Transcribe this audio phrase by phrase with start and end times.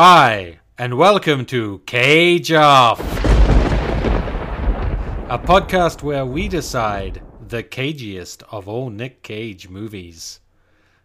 [0.00, 3.00] Hi, and welcome to Cage Off,
[5.28, 10.38] a podcast where we decide the cagiest of all Nick Cage movies.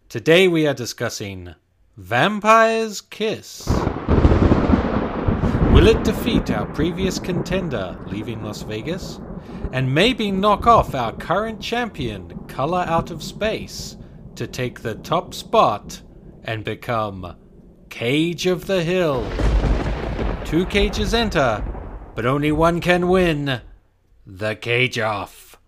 [0.10, 1.56] Today we are discussing
[1.98, 3.66] Vampire's Kiss.
[5.71, 9.20] Will it defeat our previous contender, leaving Las Vegas?
[9.71, 13.98] And maybe knock off our current champion, Color Out of Space,
[14.36, 16.00] to take the top spot
[16.44, 17.38] and become
[17.94, 19.23] Cage of the Hill.
[20.46, 21.64] Two cages enter,
[22.16, 23.61] but only one can win
[24.25, 25.60] the cage off.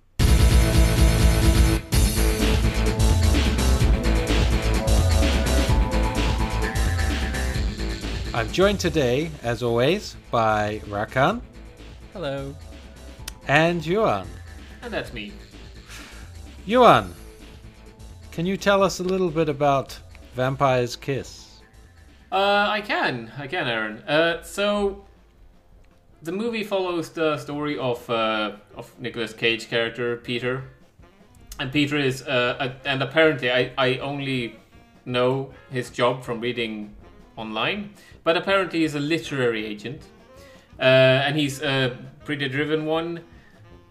[8.33, 11.41] I'm joined today, as always, by Rakan
[12.11, 12.55] Hello.
[13.47, 14.27] and Yuan.
[14.81, 15.31] And that's me.
[16.65, 17.13] Yuan,
[18.31, 19.97] can you tell us a little bit about
[20.33, 21.44] Vampire's Kiss?
[22.35, 23.99] Uh, I can, I can, Aaron.
[23.99, 25.05] Uh, so
[26.21, 30.63] the movie follows the story of uh, of Nicolas Cage character Peter,
[31.59, 34.57] and Peter is uh, and apparently I I only
[35.05, 36.93] know his job from reading
[37.37, 37.91] online,
[38.25, 40.01] but apparently he's a literary agent,
[40.77, 43.21] uh, and he's a pretty driven one,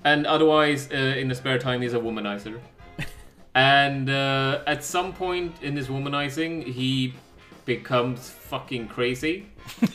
[0.04, 2.60] and otherwise uh, in the spare time he's a womanizer.
[3.56, 7.14] And uh, at some point in his womanizing, he
[7.64, 9.46] becomes fucking crazy.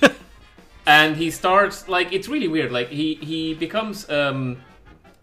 [0.85, 2.71] and he starts like it's really weird.
[2.71, 4.57] Like he he becomes um,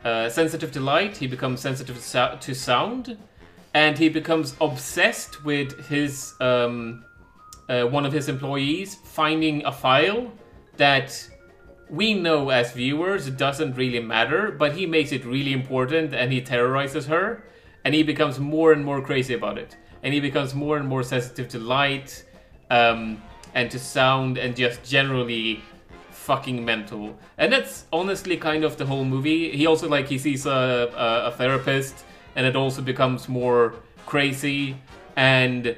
[0.05, 1.17] uh, sensitive to light.
[1.17, 3.19] He becomes sensitive to, sou- to sound,
[3.75, 7.05] and he becomes obsessed with his um,
[7.69, 10.31] uh, one of his employees finding a file
[10.77, 11.29] that
[11.89, 16.41] we know as viewers doesn't really matter, but he makes it really important, and he
[16.41, 17.45] terrorizes her,
[17.85, 21.03] and he becomes more and more crazy about it, and he becomes more and more
[21.03, 22.25] sensitive to light
[22.71, 23.23] um,
[23.55, 25.63] and to sound, and just generally
[26.11, 27.19] fucking mental.
[27.39, 29.57] And that's honestly kind of the whole movie.
[29.57, 32.05] He also like he sees a, a, a therapist,
[32.35, 33.75] and it also becomes more
[34.07, 34.77] crazy
[35.17, 35.77] and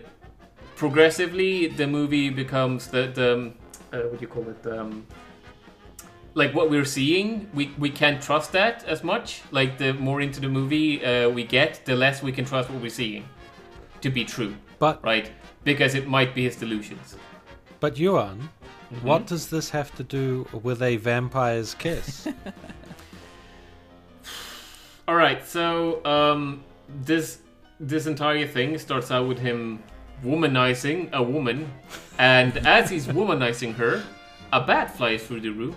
[0.76, 3.52] progressively the movie becomes the the
[3.92, 5.06] uh, what do you call it um,
[6.34, 10.40] like what we're seeing we we can't trust that as much like the more into
[10.40, 13.24] the movie uh, we get the less we can trust what we're seeing
[14.00, 15.32] to be true But right
[15.64, 17.16] because it might be his delusions
[17.80, 18.48] but Yuan,
[19.02, 22.26] what does this have to do with a vampire's kiss?
[25.08, 26.62] all right so um
[27.04, 27.38] this
[27.80, 29.82] this entire thing starts out with him
[30.22, 31.70] womanizing a woman
[32.18, 34.02] and as he's womanizing her
[34.52, 35.74] a bat flies through the room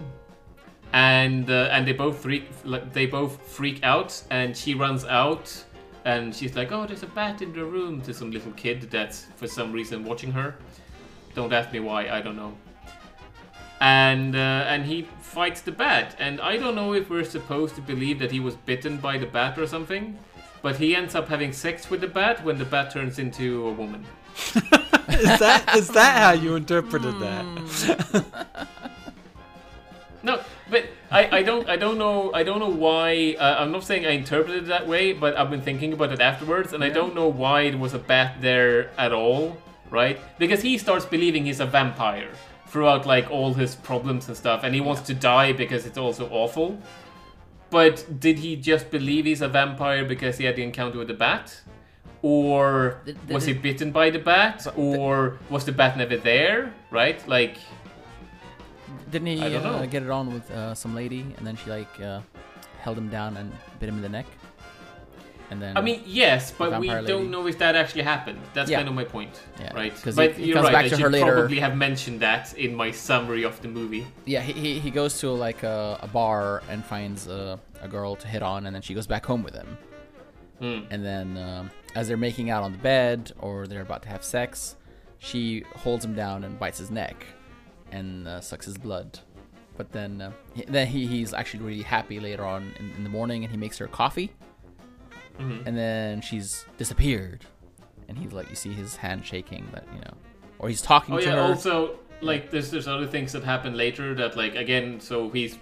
[0.93, 5.63] and uh, and they both freak like, they both freak out and she runs out
[6.05, 9.25] and she's like oh there's a bat in the room to some little kid that's
[9.35, 10.55] for some reason watching her.
[11.33, 12.53] Don't ask me why i don't know.
[13.79, 16.15] And uh, and he fights the bat.
[16.19, 19.25] And i don't know if we're supposed to believe that he was bitten by the
[19.25, 20.17] bat or something
[20.61, 23.71] but he ends up having sex with the bat when the bat turns into a
[23.71, 24.05] woman.
[25.09, 28.67] Is that is that how you interpreted that?
[30.23, 30.39] No,
[30.69, 34.05] but I, I don't I don't know I don't know why uh, I'm not saying
[34.05, 37.15] I interpreted it that way, but I've been thinking about it afterwards, and I don't
[37.15, 39.57] know why it was a bat there at all,
[39.89, 40.19] right?
[40.37, 42.29] Because he starts believing he's a vampire
[42.67, 46.29] throughout like all his problems and stuff, and he wants to die because it's also
[46.29, 46.79] awful.
[47.71, 51.13] But did he just believe he's a vampire because he had the encounter with the
[51.13, 51.61] bat?
[52.21, 54.67] Or Did- did was he bitten by the bat?
[54.75, 56.73] Or was the bat never there?
[56.91, 57.25] Right?
[57.27, 57.57] Like
[59.09, 62.21] Didn't he uh, get it on with uh, some lady, and then she like uh,
[62.79, 64.25] held him down and bit him in the neck?
[65.49, 68.39] And then I mean, yes, but we vampire don't know if that actually happened.
[68.53, 68.77] That's Yeah.
[68.77, 69.93] kind of my point, Yeah, right?
[70.01, 70.73] 'cause But he- he you're right.
[70.75, 71.25] I should later.
[71.33, 74.07] probably have mentioned that in my summary of the movie.
[74.25, 78.15] yeah, he, he, he goes to like a, a bar and finds a, a girl
[78.15, 79.77] to hit on, and then she goes back home with him.
[80.59, 80.79] Hmm.
[80.89, 84.23] And then um, as they're making out on the bed or they're about to have
[84.23, 84.77] sex,
[85.19, 87.25] she holds him down and bites his neck
[87.91, 89.19] and uh, sucks his blood.
[89.77, 93.09] But then uh, he, then he, he's actually really happy later on in, in the
[93.09, 94.31] morning, and he makes her coffee.
[95.39, 95.67] Mm-hmm.
[95.67, 97.45] And then she's disappeared,
[98.07, 100.13] and he's like, you see his hand shaking, but you know,
[100.59, 101.35] or he's talking Oh to yeah.
[101.35, 101.41] her.
[101.41, 104.99] Also, like there's there's other things that happen later that like again.
[104.99, 105.57] So he's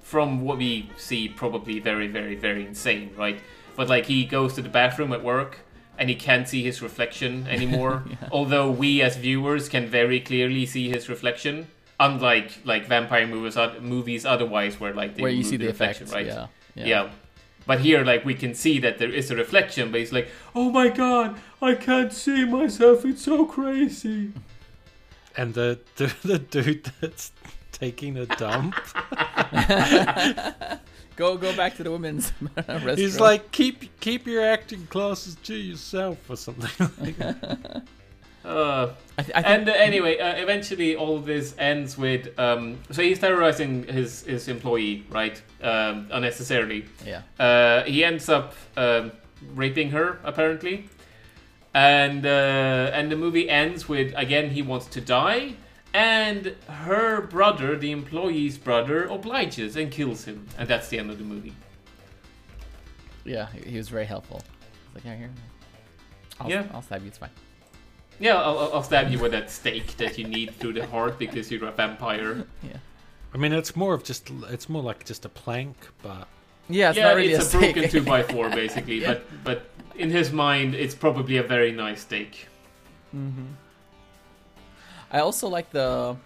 [0.00, 3.40] from what we see probably very very very insane, right?
[3.76, 5.60] But like he goes to the bathroom at work.
[6.02, 8.02] And he can't see his reflection anymore.
[8.32, 11.68] Although we as viewers can very clearly see his reflection,
[12.00, 16.12] unlike like vampire movies, movies otherwise, where like they where you see the reflection, effects,
[16.12, 16.48] right?
[16.74, 17.10] yeah, Yeah.
[17.64, 20.70] But here, like, we can see that there is a reflection, but he's like, oh
[20.70, 24.32] my god, I can't see myself, it's so crazy.
[25.36, 27.30] and the the, the dude that's
[27.70, 28.74] taking a dump.
[31.16, 32.98] Go go back to the women's restroom.
[32.98, 36.90] He's like, keep keep your acting classes to yourself or something.
[37.00, 37.82] Like that.
[38.44, 42.36] Uh, I, th- I think, and uh, anyway, uh, eventually all of this ends with
[42.40, 45.40] um, so he's terrorizing his his employee, right?
[45.62, 46.86] Um, unnecessarily.
[47.06, 47.22] yeah.
[47.38, 49.12] Uh, he ends up um,
[49.54, 50.88] raping her apparently,
[51.72, 55.54] and uh, and the movie ends with again he wants to die,
[55.94, 61.18] and her brother, the employee's brother, obliges and kills him, and that's the end of
[61.18, 61.54] the movie.
[63.24, 64.40] Yeah, he, he was very helpful.
[64.88, 65.30] He's like, yeah, here.
[66.40, 66.64] I'll, Yeah.
[66.74, 67.08] I'll stab you.
[67.08, 67.30] It's fine.
[68.18, 71.18] Yeah, I'll, I'll- I'll stab you with that stake that you need through the heart
[71.18, 72.44] because you're a vampire.
[72.62, 72.76] Yeah.
[73.34, 76.28] I mean, it's more of just it's more like just a plank, but
[76.68, 77.74] Yeah, it's yeah, not really it's a, stake.
[77.74, 79.14] broken two by four basically, Yeah.
[79.14, 82.48] but but in his mind, it's probably a very nice steak.
[83.10, 83.30] hmm
[85.12, 86.16] I also like the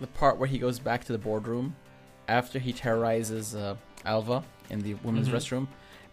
[0.00, 1.76] the part where he goes back to the boardroom
[2.28, 5.34] after he terrorizes uh, Alva in the women's Mhm.
[5.34, 5.66] restroom,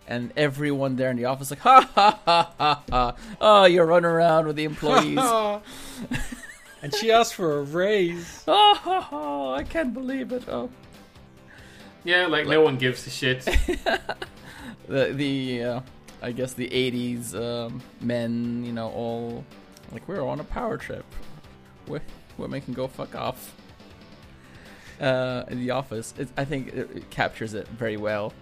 [0.08, 3.16] and everyone there in the office like, ha ha ha ha ha!
[3.42, 5.18] Oh, you're running around with the employees.
[6.84, 8.44] and she asked for a raise.
[8.48, 10.44] oh, ha, ha, I can't believe it.
[10.48, 10.70] Oh,
[12.04, 13.44] Yeah, like no one gives a shit.
[14.88, 15.80] the the uh,
[16.22, 19.44] I guess the '80s um, men, you know, all
[19.92, 21.06] like we're on a power trip.
[22.38, 23.56] Women can go fuck off.
[25.00, 28.34] Uh, in the office, it, I think it, it captures it very well.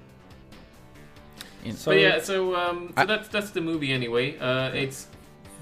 [1.75, 4.37] So- but yeah, so um, so I- that's that's the movie anyway.
[4.37, 5.07] Uh, it's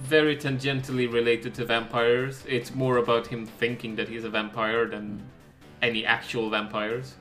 [0.01, 2.43] very tangentially related to vampires.
[2.47, 5.23] It's more about him thinking that he's a vampire than
[5.81, 7.15] any actual vampires.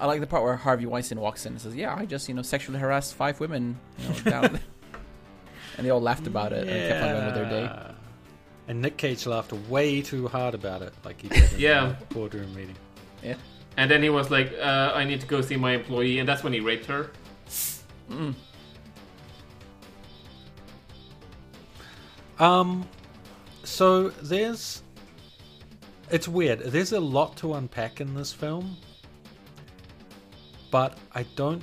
[0.00, 2.34] I like the part where Harvey Weinstein walks in and says, "Yeah, I just you
[2.34, 4.60] know sexually harassed five women, you know, down."
[5.76, 7.94] and they all laughed about it and kept on going with their day.
[8.66, 8.70] Yeah.
[8.70, 11.94] And Nick Cage laughed way too hard about it, like he did in Yeah.
[12.08, 12.76] the boardroom meeting.
[13.22, 13.34] Yeah.
[13.76, 16.42] And then he was like, uh, "I need to go see my employee," and that's
[16.44, 17.10] when he raped her.
[18.10, 18.34] Mm.
[22.38, 22.88] Um,
[23.64, 24.82] so there's,
[26.10, 26.60] it's weird.
[26.60, 28.76] There's a lot to unpack in this film,
[30.70, 31.62] but I don't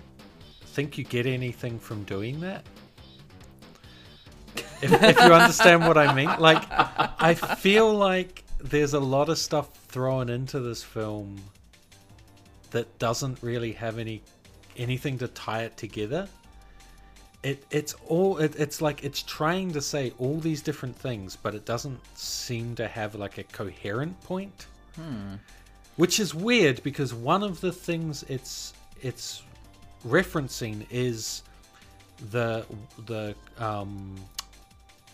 [0.62, 2.66] think you get anything from doing that.
[4.81, 9.38] If, if you understand what I mean, like, I feel like there's a lot of
[9.38, 11.38] stuff thrown into this film
[12.71, 14.21] that doesn't really have any
[14.77, 16.27] anything to tie it together.
[17.44, 21.55] It it's all it, it's like it's trying to say all these different things but
[21.55, 24.67] it doesn't seem to have like a coherent point.
[25.95, 29.44] Which is weird because one of the things it's it's
[30.05, 31.44] referencing is
[32.31, 32.65] the
[33.05, 34.15] the um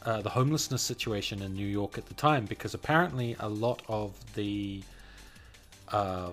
[0.05, 4.13] uh, the homelessness situation in New York at the time because apparently a lot of
[4.35, 4.81] the
[5.91, 6.29] uh,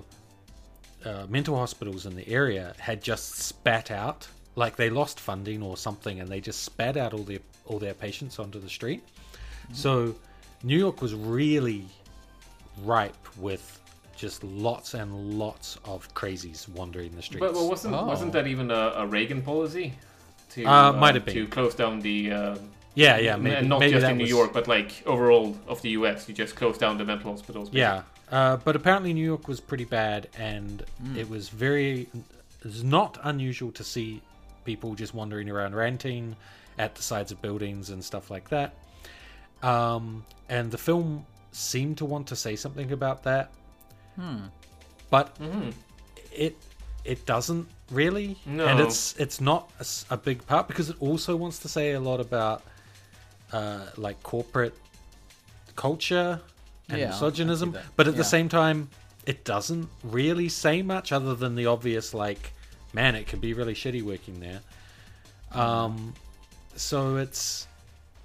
[1.05, 5.77] uh, mental hospitals in the area had just spat out, like they lost funding or
[5.77, 9.03] something, and they just spat out all their all their patients onto the street.
[9.73, 10.15] So
[10.63, 11.85] New York was really
[12.85, 13.81] ripe with
[14.17, 17.41] just lots and lots of crazies wandering the streets.
[17.41, 18.05] But, but wasn't Oh.
[18.07, 19.95] wasn't that even a, a Reagan policy?
[20.51, 21.35] To, Uh, might have been.
[21.35, 22.57] to close down the uh,
[22.95, 25.81] yeah, yeah, maybe, and not maybe just in New was- York, but like overall of
[25.83, 26.29] the U.S.
[26.29, 27.71] You just close down the mental hospitals.
[27.73, 30.83] Yeah, uh, but apparently New York was pretty bad, and
[31.17, 32.09] it was very.
[32.65, 34.21] It's not unusual to see
[34.65, 36.37] people just wandering around ranting
[36.79, 38.75] at the sides of buildings and stuff like that.
[39.63, 43.51] Um, and the film seemed to want to say something about that,
[45.11, 45.73] but Mhm.
[46.33, 46.57] it
[47.05, 48.65] it doesn't really, No.
[48.67, 49.69] and it's it's not
[50.09, 52.63] a big part because it also wants to say a lot about
[53.53, 54.75] uh, like corporate
[55.77, 56.41] culture
[56.89, 58.89] and Yeah, misogynism, but at the same time,
[59.27, 62.53] it doesn't really say much other than the obvious like,
[62.93, 64.61] man, it can be really shitty working there.
[65.53, 66.15] Um,
[66.75, 67.67] so it's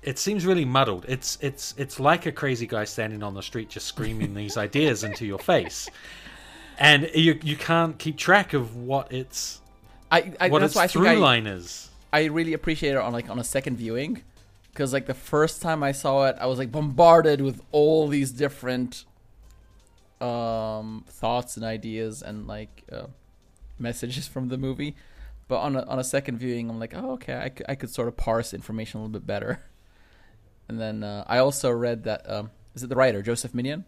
[0.02, 1.06] it seems really muddled.
[1.08, 5.04] It's it's it's like a crazy guy standing on the street just screaming these ideas
[5.04, 5.90] into your face,
[6.80, 9.62] and you you can't keep track of what its
[10.12, 11.90] I, I what that's its why I think through I, line is.
[12.14, 14.24] I really appreciate it on like on a second viewing,
[14.78, 18.30] because like the first time I saw it, I was like bombarded with all these
[18.32, 19.06] different
[20.22, 23.08] um thoughts and ideas and like uh,
[23.80, 24.96] messages from the movie.
[25.48, 27.90] But on a on a second viewing, I'm like, oh okay, I, c- I could
[27.90, 29.64] sort of parse information a little bit better.
[30.70, 33.86] And then uh, I also read that um, is it the writer Joseph Minion?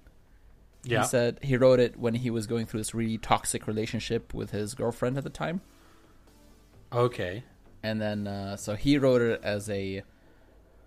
[0.86, 4.34] Yeah, He said he wrote it when he was going through this really toxic relationship
[4.34, 5.60] with his girlfriend at the time.
[6.93, 7.43] okay,
[7.84, 10.03] and then uh, so he wrote it as a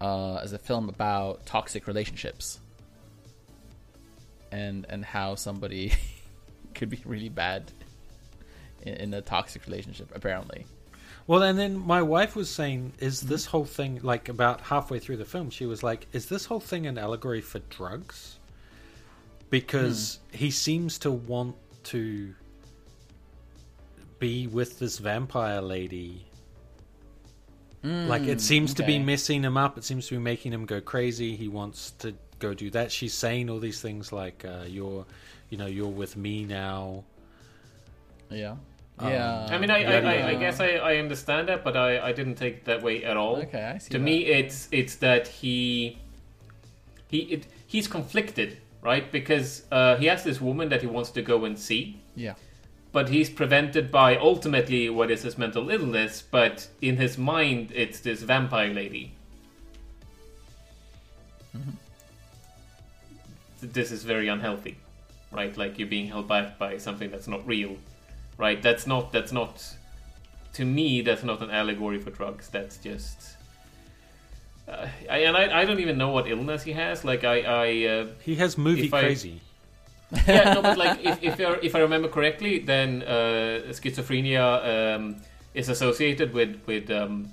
[0.03, 2.61] uh, as a film about toxic relationships.
[4.51, 5.93] and and how somebody
[6.75, 7.73] could be really bad
[8.83, 10.09] in, in a toxic relationship.
[10.15, 10.67] Apparently,
[11.27, 15.19] Well, and then my wife was saying, "Is this whole thing like about halfway through
[15.19, 18.39] the film?" She was like, "Is this whole thing an allegory for drugs?"
[19.51, 22.35] Because he seems to want to
[24.19, 26.27] be with this vampire lady.
[27.83, 29.77] Like it seems to be messing him up.
[29.79, 31.35] It seems to be making him go crazy.
[31.37, 32.93] He wants to go do that.
[32.93, 35.05] She's saying all these things like, uh, "You're,
[35.51, 37.05] you know, you're with me now."
[38.31, 38.57] yeah,
[38.99, 39.47] Um, yeah.
[39.51, 40.27] I mean, I, I, yeah, I, yeah.
[40.29, 43.17] I guess I, I understand that, but I, I didn't take it that way at
[43.17, 43.37] all.
[43.37, 44.05] Okay, I see To that.
[44.05, 45.99] me, it's it's that he
[47.09, 49.11] he it, he's conflicted, right?
[49.13, 52.35] Because uh, he has this woman that he wants to go and see, yeah,
[52.93, 56.23] but he's prevented by ultimately what is his mental illness.
[56.23, 59.13] But in his mind, it's this vampire lady.
[63.61, 64.77] Th- This is very unhealthy,
[65.31, 65.57] right?
[65.57, 67.77] Like you're being held back by something that's not real,
[68.39, 68.61] right?
[68.63, 69.65] That's not that's not
[70.55, 71.01] to me.
[71.03, 72.49] That's not an allegory for drugs.
[72.49, 73.37] That's just.
[74.69, 77.05] Uh, I, and I, I don't even know what illness he has.
[77.05, 79.41] Like I, I uh, He has movie If I- crazy.
[80.27, 85.17] Yeah, no, but like if if I, if I remember correctly, then uh, schizophrenia um,
[85.55, 87.31] is associated with with um,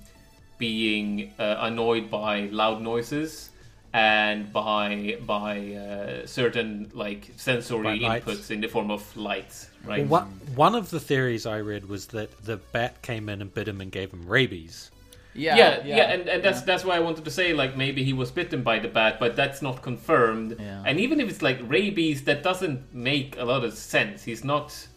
[0.58, 3.50] being uh, annoyed by loud noises
[3.94, 8.26] and by by uh, certain like sensory By lights.
[8.26, 10.08] inputs in the form of lights, right?
[10.08, 13.54] Well, one, one of the theories I read was that the bat came in and
[13.54, 14.92] bit him and gave him rabies.
[15.34, 18.14] Yeah, yeah, yeah, and, and that's that's why I wanted to say like maybe he
[18.14, 20.56] was bitten by the bat, but that's not confirmed.
[20.60, 20.84] Yeah.
[20.86, 24.24] And even if it's like rabies, that doesn't make a lot of sense.
[24.24, 24.88] He's not.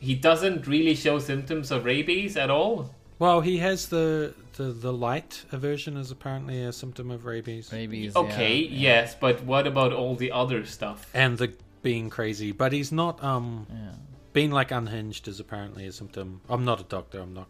[0.00, 2.94] He doesn't really show symptoms of rabies at all.
[3.18, 8.14] Well, he has the the, the light aversion is apparently a symptom of rabies, rabies.
[8.14, 8.78] Okay, yeah, yeah.
[9.00, 11.10] yes, but what about all the other stuff?
[11.14, 12.52] and the being crazy.
[12.52, 13.92] But he's not um Yeah.
[14.32, 16.40] being like unhinged is apparently a symptom.
[16.48, 17.20] I'm not a doctor.
[17.20, 17.48] I'm not.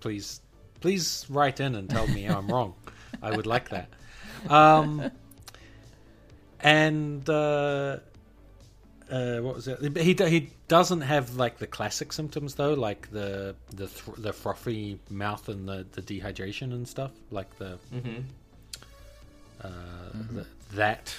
[0.00, 0.40] Please,
[0.80, 2.74] please write in and tell me how I'm wrong.
[3.22, 3.88] I would like that.
[4.48, 5.10] Um,
[6.60, 7.98] and uh,
[9.10, 9.96] uh, what was it?
[9.96, 14.98] He he doesn't have like the classic symptoms though, like the the th- the frothy
[15.10, 18.20] mouth and the, the dehydration and stuff, like the, hmm
[19.62, 19.68] uh,
[20.32, 21.14] the that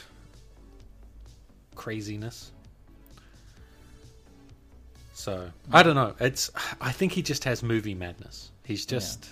[1.75, 2.51] craziness.
[5.13, 6.13] So I don't know.
[6.19, 8.51] It's I think he just has movie madness.
[8.65, 9.29] He's just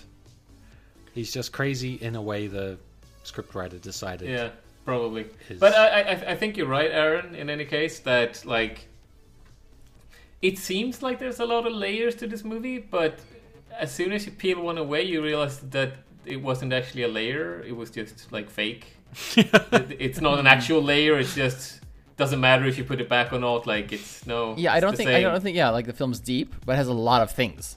[1.16, 2.78] he's just crazy in a way the
[3.24, 4.28] scriptwriter decided.
[4.28, 4.50] Yeah,
[4.84, 5.26] probably.
[5.48, 7.34] His- But I, I, I think you're right, Aaron.
[7.34, 8.86] In any case, that like,
[10.42, 13.18] it seems like there's a lot of layers to this movie, but
[13.76, 15.94] as soon as you peel one away, you realize that
[16.24, 17.62] it wasn't actually a layer.
[17.62, 18.86] It was just like fake.
[19.36, 21.18] It- it's not an actual layer.
[21.18, 21.80] It's just
[22.16, 23.66] doesn't matter if you put it back or not.
[23.66, 24.54] Like it's no.
[24.56, 26.76] Yeah, I don't the think I don't think yeah, like the film's deep, but it
[26.76, 27.76] has a lot of things.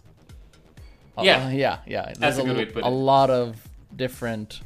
[1.20, 1.50] Uh, Yeah.
[1.52, 2.06] yeah, yeah.
[2.06, 2.92] That's There's a good way to put a it.
[2.92, 3.56] lot of
[3.96, 4.62] different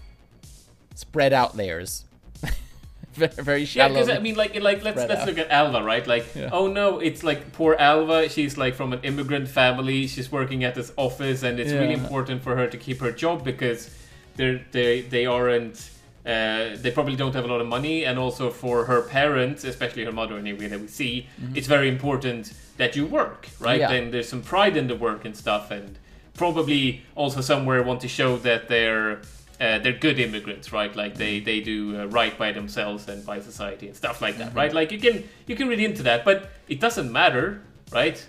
[0.95, 2.05] spread out layers.
[3.13, 5.27] very, very Yeah, because I mean, like, like let's let's out.
[5.27, 6.05] look at Alva, right?
[6.07, 6.49] Like, Yeah.
[6.51, 8.29] oh no, it's like poor Alva.
[8.29, 10.07] She's like from an immigrant family.
[10.07, 13.43] She's working at this office, and it's really important for her to keep her job
[13.43, 13.89] because
[14.35, 15.89] they're they they aren't.
[16.25, 20.05] Uh, they probably don't have a lot of money, and also for her parents, especially
[20.05, 23.81] her mother, anyway that we see, it's very important that you work, right?
[23.81, 23.91] Yeah.
[23.91, 25.99] And there's some pride in the work and stuff, and
[26.35, 29.21] probably also somewhere want to show that they're
[29.61, 30.93] uh, they're good immigrants, right?
[30.95, 34.53] Like they they do uh, right by themselves and by society and stuff like that,
[34.55, 34.73] right?
[34.73, 37.61] Like you can you can read into that, but it doesn't matter,
[37.91, 38.23] right?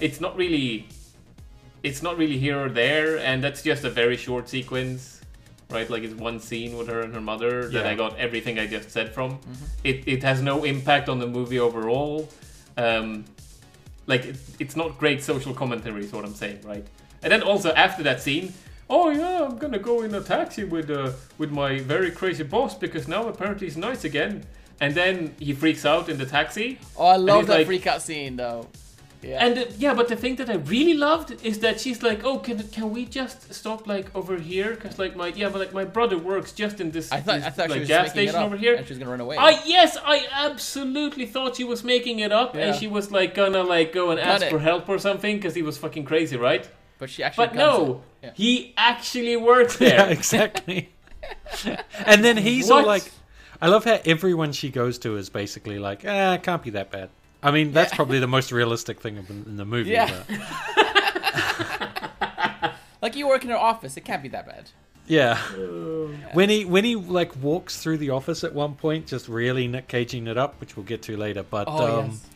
[0.00, 0.88] It's not really
[1.82, 5.20] it's not really here or there, and that's just a very short sequence,
[5.70, 5.88] right?
[5.88, 8.90] Like it's one scene with her and her mother that I got everything I just
[8.90, 9.38] said from.
[9.84, 12.28] It it has no impact on the movie overall.
[12.78, 13.26] Um,
[14.06, 16.86] like it, it's not great social commentary, is what I'm saying, right?
[17.24, 18.52] And then also after that scene,
[18.88, 22.74] oh yeah, I'm gonna go in a taxi with uh, with my very crazy boss
[22.74, 24.44] because now apparently he's nice again.
[24.80, 26.78] And then he freaks out in the taxi.
[26.96, 28.66] oh, I love that like- freak out scene though.
[29.22, 29.46] Yeah.
[29.46, 32.38] And uh, yeah, but the thing that I really loved is that she's like, oh,
[32.40, 34.70] can can we just stop like over here?
[34.74, 37.44] Because like my yeah, but like my brother works just in this, I thought this,
[37.46, 38.74] I thought like she was gas just making it station up over here.
[38.74, 39.38] and she's gonna run away.
[39.38, 43.62] I yes, I absolutely thought she was making it up, and she was like gonna
[43.62, 44.50] like go and Cut ask it.
[44.50, 46.68] for help or something because he was fucking crazy, right?
[46.98, 47.46] But she actually.
[47.46, 48.26] But guns no, it.
[48.26, 48.30] Yeah.
[48.34, 50.10] he actually works yeah, there.
[50.12, 50.90] exactly.
[52.06, 53.10] and then he's all like,
[53.60, 57.10] I love how everyone she goes to is basically like, eh, can't be that bad.
[57.42, 57.96] I mean, that's Yeah.
[57.96, 59.90] probably the most realistic thing in in the movie.
[59.90, 60.22] Yeah.
[60.28, 60.40] but-
[63.02, 64.70] Like you work in an office, it can't be that bad.
[65.06, 65.36] Yeah.
[66.32, 69.88] When he when he like walks through the office at one point, just really Nick
[69.88, 71.42] Caging it up, which we'll get to later.
[71.42, 72.26] But Oh um, yes.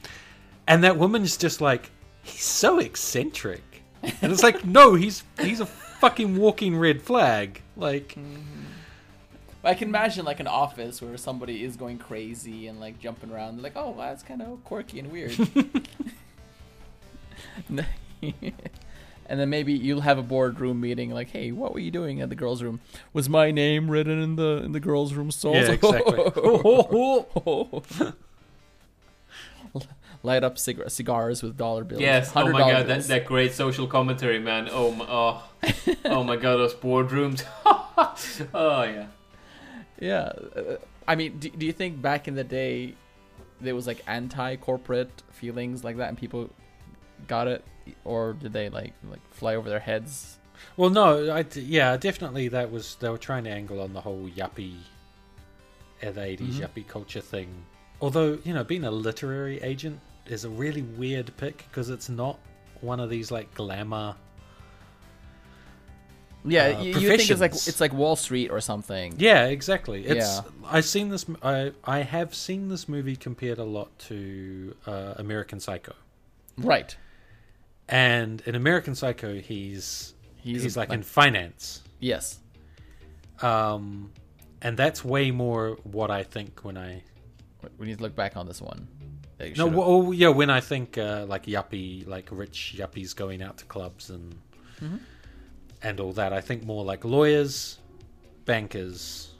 [0.66, 1.90] and that woman's just like,
[2.22, 3.62] he's so eccentric,
[4.02, 7.62] and it's like, no, he's he's a fucking walking red flag.
[7.76, 8.64] Like, mm-hmm.
[9.64, 13.62] I can imagine like an office where somebody is going crazy and like jumping around.
[13.62, 15.36] Like, oh, that's kind of quirky and weird.
[19.28, 21.10] and then maybe you'll have a boardroom meeting.
[21.10, 22.80] Like, hey, what were you doing at the girls' room?
[23.12, 25.54] Was my name written in the in the girls' room stall?
[25.54, 26.32] yeah, exactly.
[30.28, 32.02] Light up cig- cigars with dollar bills.
[32.02, 32.32] Yes.
[32.36, 34.68] Oh my god, that, that great social commentary, man.
[34.70, 35.48] Oh my, oh,
[36.04, 37.44] oh my god, those boardrooms.
[38.54, 39.06] oh yeah.
[40.00, 40.76] Yeah, uh,
[41.08, 42.94] I mean, do, do you think back in the day
[43.60, 46.50] there was like anti-corporate feelings like that, and people
[47.26, 47.64] got it,
[48.04, 50.38] or did they like like fly over their heads?
[50.76, 54.28] well, no, I, yeah, definitely that was they were trying to angle on the whole
[54.28, 54.76] yuppie,
[56.00, 56.60] the 80s Mhm.
[56.62, 57.48] yuppie culture thing.
[58.00, 62.38] Although you know, being a literary agent is a really weird pick because it's not
[62.80, 64.14] one of these like glamour.
[66.44, 69.14] Yeah, Uh, you, you think it's like it's like Wall Street or something.
[69.18, 70.06] Yeah, exactly.
[70.06, 70.40] It's Yeah.
[70.66, 71.26] I've seen this.
[71.42, 75.94] I I have seen this movie compared a lot to uh, American Psycho,
[76.56, 76.96] Right.
[77.88, 82.38] and in American Psycho, he's He's, he's, like, like- in finance, Yes.
[83.42, 84.12] um,
[84.62, 87.02] and that's way more what I think when I
[87.78, 88.86] We need to look back on this one.
[89.38, 93.40] They no, should've- well, yeah, when I think uh, like yuppie, like rich yuppies going
[93.42, 94.34] out to clubs and
[94.82, 94.98] Mhm.
[95.82, 96.32] and all that.
[96.32, 97.78] I think more like lawyers,
[98.44, 99.30] bankers,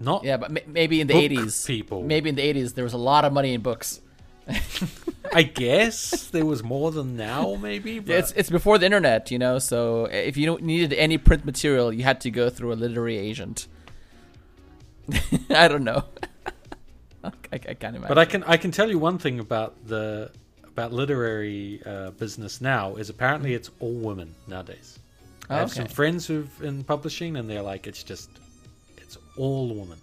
[0.00, 2.02] not yeah, but maybe in the eighties, people.
[2.04, 4.00] maybe in the eighties there was a lot of money in books.
[5.32, 7.98] I guess there was more than now, maybe.
[8.00, 9.58] But Yeah, it's it's before the internet, you know.
[9.58, 13.68] So if you needed any print material, you had to go through a literary agent.
[15.50, 16.04] I don't know.
[17.24, 18.08] I, I can't imagine.
[18.08, 20.30] But I can I can tell you one thing about the
[20.66, 24.98] about literary uh, business now is apparently it's all women nowadays.
[25.48, 28.30] I have some friends who've in publishing and they're like it's just
[28.96, 29.98] it's all women.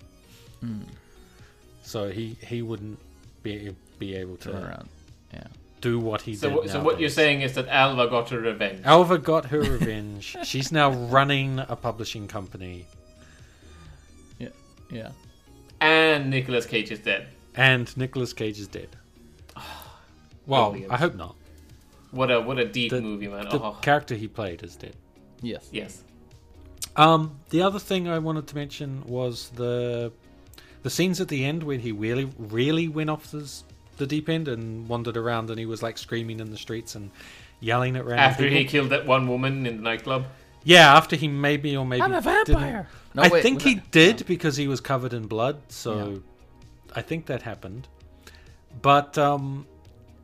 [0.60, 0.82] Hmm.
[1.84, 3.00] So he he wouldn't
[3.44, 4.90] be be able Turn to around.
[5.34, 5.48] Yeah.
[5.82, 6.70] do what he So, did.
[6.70, 8.82] wh- so what you're saying is that Alva got her revenge.
[8.86, 10.36] Alva got her revenge.
[10.44, 12.86] She's now running a publishing company,
[14.40, 14.50] Yeah.
[14.92, 15.12] Yeah.
[15.82, 17.28] And Nicolas Cage is dead.
[17.56, 18.90] and Nicolas Cage is dead.
[20.46, 20.94] Well, Brilliant.
[20.94, 21.36] I hope not.
[22.12, 23.50] What a what a deep The- movie, man.
[23.50, 24.96] The oh, character he played is dead.
[25.42, 25.68] Yes.
[25.74, 26.04] yes.
[26.96, 30.12] Um, the other thing I wanted to mention was the
[30.84, 33.52] the scenes at the end where he really, really went off the,
[33.98, 37.12] the deep end and wandered around, and he was like screaming in the streets and
[37.60, 40.28] yelling at random After he killed that one woman in the nightclub.
[40.68, 42.88] Yeah, after he maybe or maybe I'm a didn't- vampire.
[43.14, 46.22] No, I wait, think he that- did because he was covered in blood, so
[46.96, 47.88] I think that happened.
[48.82, 49.66] But um,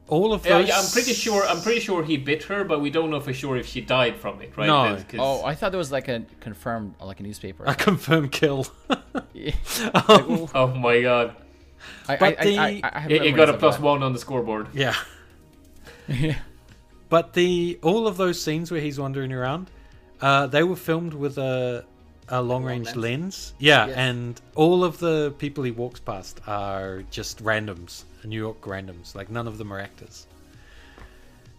[0.07, 1.43] all of Yeah, those, yeah, I'm pretty sure.
[1.47, 4.17] I'm pretty sure he bit her, but we don't know for sure if she died
[4.17, 4.67] from it, right?
[4.67, 4.83] No.
[4.95, 7.63] That's 'cause- Oh, I thought there was like a confirmed, like a newspaper.
[7.65, 8.67] a confirmed kill.
[9.33, 9.53] Yeah.
[10.07, 11.35] Um, oh my god!
[12.07, 13.81] I, But I, the- I, I, I have You, you got a plus that.
[13.83, 14.67] one on the scoreboard.
[14.73, 14.93] yeah.
[16.07, 16.35] yeah.
[17.09, 19.69] But the all of those scenes where he's wandering around,
[20.21, 21.85] uh, they were filmed with a
[22.29, 22.97] a long range lens?
[22.97, 23.53] lens.
[23.59, 23.97] Yeah, Yes.
[23.97, 29.13] and all of the people he walks past are just randoms, New York randoms.
[29.13, 30.25] Like none of them are actors.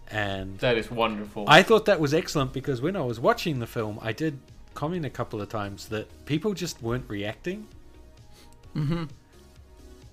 [0.09, 1.45] And That is wonderful.
[1.49, 4.39] I thought that was excellent because when I was watching the film, I did
[4.75, 7.67] comment a couple of times that people just weren't reacting.
[8.75, 9.05] Mm-hmm.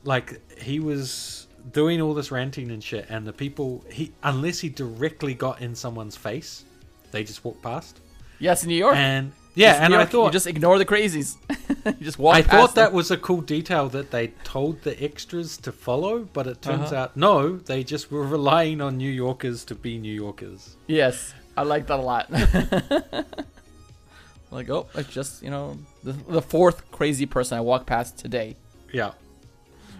[0.03, 4.67] Like he was doing all this ranting and shit, and the people he unless he
[4.69, 6.65] directly got in someone's face,
[7.11, 7.99] they just walked past.
[8.41, 8.95] Yes, in New York.
[8.97, 11.37] And yeah, New and I thought you just ignore the crazies.
[11.85, 12.35] you just walk.
[12.35, 12.83] I thought them.
[12.85, 16.91] that was a cool detail that they told the extras to follow, but it turns
[16.91, 17.03] Uh-huh.
[17.03, 20.75] out no, they just were relying on New Yorkers to be New Yorkers.
[20.87, 22.29] Yes, I like that a lot.
[24.51, 28.55] like, oh, it's just you know the, the fourth crazy person I walk past today.
[28.91, 29.11] Yeah.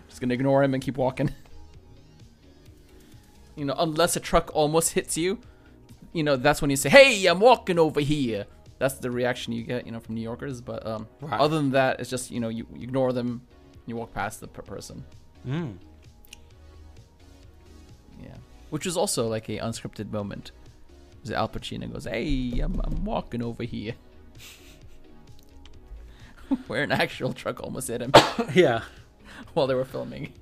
[0.10, 1.32] Just gonna ignore him and keep walking.
[3.58, 5.38] You know, unless a truck almost hits you,
[6.14, 8.46] you know that's when you say, "Hey, I'm walking over here."
[8.80, 10.60] That's the reaction you get, you know, from New Yorkers.
[10.60, 11.40] But um, Right.
[11.40, 13.42] other than that, it's just you know you, you ignore them,
[13.86, 15.04] you walk past the per- person.
[15.48, 15.78] Mm.
[18.24, 18.30] Yeah,
[18.72, 20.52] which was also like a unscripted moment.
[21.12, 23.94] Because Al Pacino goes, "Hey, I'm, I'm walking over here,"
[26.68, 28.12] where an actual truck almost hit him
[28.56, 28.82] Yeah.
[29.54, 30.34] while they were filming.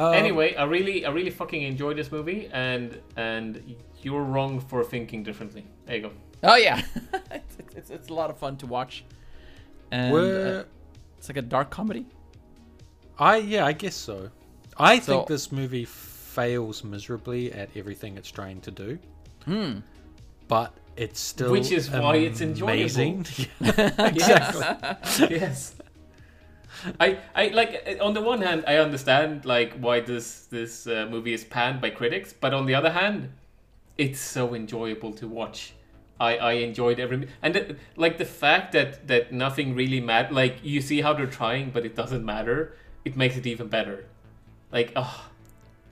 [0.00, 4.82] Um, anyway, I really, I really fucking enjoyed this movie, and and you're wrong for
[4.84, 5.64] thinking differently.
[5.86, 6.12] There you go.
[6.42, 6.80] Oh yeah,
[7.30, 9.04] it's, it's, it's a lot of fun to watch,
[9.90, 10.64] and uh,
[11.18, 12.06] it's like a dark comedy.
[13.18, 14.30] I yeah, I guess so.
[14.78, 18.98] I So- think this movie fails miserably at everything it's trying to do.
[19.44, 19.78] Hmm.
[20.48, 22.72] But it's still Which is why it's enjoyable.
[22.80, 23.26] amazing.
[23.60, 25.20] Yes.
[25.30, 25.74] yes.
[27.00, 31.32] I, I like on the one hand I understand like why this this uh, movie
[31.32, 33.32] is panned by critics, but on the other hand,
[33.98, 35.74] it's so enjoyable to watch.
[36.18, 40.32] I, I enjoyed every and the, like the fact that that nothing really matters.
[40.32, 42.74] Like you see how they're trying, but it doesn't matter.
[43.04, 44.04] It makes it even better.
[44.70, 45.30] Like oh,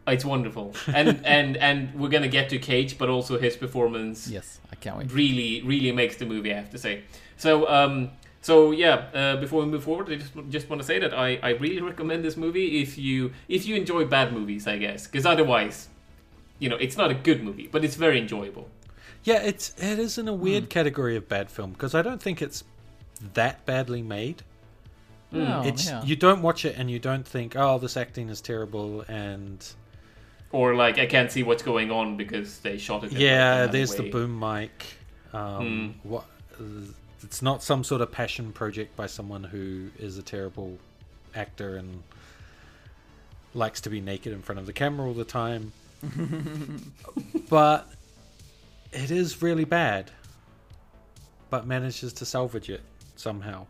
[0.06, 0.74] it's wonderful.
[0.88, 4.98] And and and we're gonna get to Cage, but also his performance Yes, I can't
[4.98, 5.12] wait.
[5.12, 6.52] really really makes the movie.
[6.52, 7.04] I have to say.
[7.36, 10.98] So um so yeah, uh, before we move forward, I just just want to say
[10.98, 14.78] that I, I really recommend this movie if you if you enjoy bad movies, I
[14.78, 15.88] guess, because otherwise,
[16.58, 18.68] you know, it's not a good movie, but it's very enjoyable.
[19.24, 20.68] Yeah, it's it is in a weird Hmm.
[20.68, 22.64] category of bad film because I don't think it's
[23.34, 24.42] that badly made.
[25.30, 26.04] No, it's Oh, yeah.
[26.04, 29.62] you don't watch it and you don't think, oh, this acting is terrible, and
[30.52, 33.12] Or like I can't see what's going on because they shot it.
[33.12, 34.86] yeah, another there's the boom mic.
[35.34, 36.08] Um, Hmm.
[36.08, 36.24] What?
[37.22, 40.78] It's not some sort of passion project by someone who is a terrible
[41.34, 42.02] actor and
[43.54, 45.72] likes to be naked in front of the camera all the time.
[47.48, 47.88] but
[48.92, 50.10] it is really bad,
[51.50, 52.82] but manages to salvage it
[53.16, 53.66] somehow.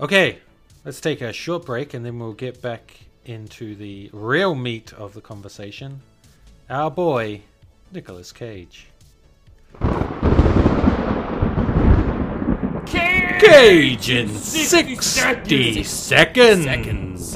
[0.00, 0.38] Okay,
[0.84, 5.14] let's take a short break and then we'll get back into the real meat of
[5.14, 6.00] the conversation.
[6.68, 7.42] Our boy,
[7.92, 8.86] Nicolas Cage.
[13.40, 17.34] Cage in 60 seconds.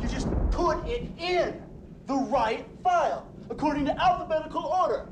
[0.00, 1.62] You just put it in
[2.06, 5.08] the right file according to alphabetical order.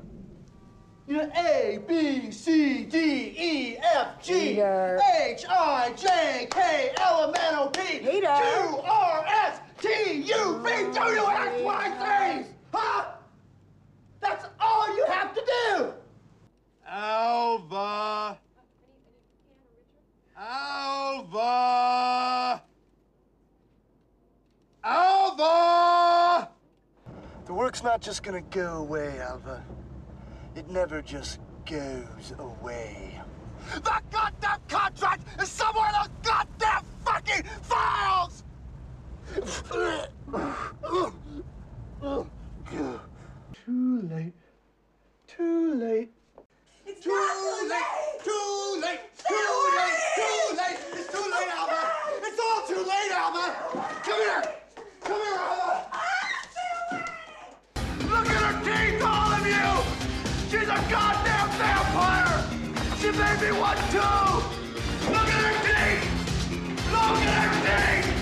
[1.07, 4.99] You know, A, B, C, D, E, F, G, Peter.
[5.25, 8.27] H, I, J, K, L, M, N, O, P, Peter.
[8.27, 12.47] Q, R, S, T, U, V, W, X, Y, Z.
[12.75, 13.05] Huh?
[14.21, 15.95] That's all you have to do.
[16.92, 18.37] Alva.
[20.37, 21.50] Alva.
[24.83, 26.48] Alva!
[27.44, 29.64] The work's not just gonna go away, Alva.
[30.57, 33.20] It never just goes away.
[33.72, 38.42] The goddamn contract is somewhere in those goddamn fucking files!
[43.64, 44.35] Too late.
[45.29, 46.12] Too late.
[47.02, 48.20] Too late!
[48.22, 49.00] Too late!
[49.26, 49.34] Too
[49.74, 50.00] late!
[50.16, 50.76] Too late!
[50.92, 51.80] It's too late, Alva!
[52.20, 53.56] It's all too late, Alva!
[54.04, 54.42] Come here!
[55.00, 55.88] Come here, Alva!
[58.04, 59.70] Look at her teeth, all of you!
[60.50, 62.44] She's a goddamn vampire!
[62.98, 64.14] She made me one too!
[65.10, 66.04] Look at her teeth!
[66.92, 68.12] Look at her teeth!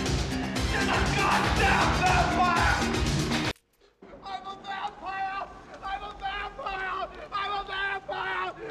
[0.70, 2.77] She's a goddamn vampire!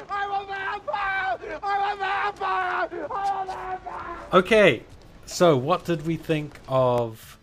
[0.10, 1.60] I'm a vampire!
[1.63, 2.89] I'm a vampire!
[3.12, 4.17] I'm a vampire!
[4.33, 4.83] Okay,
[5.25, 7.38] so what did we think of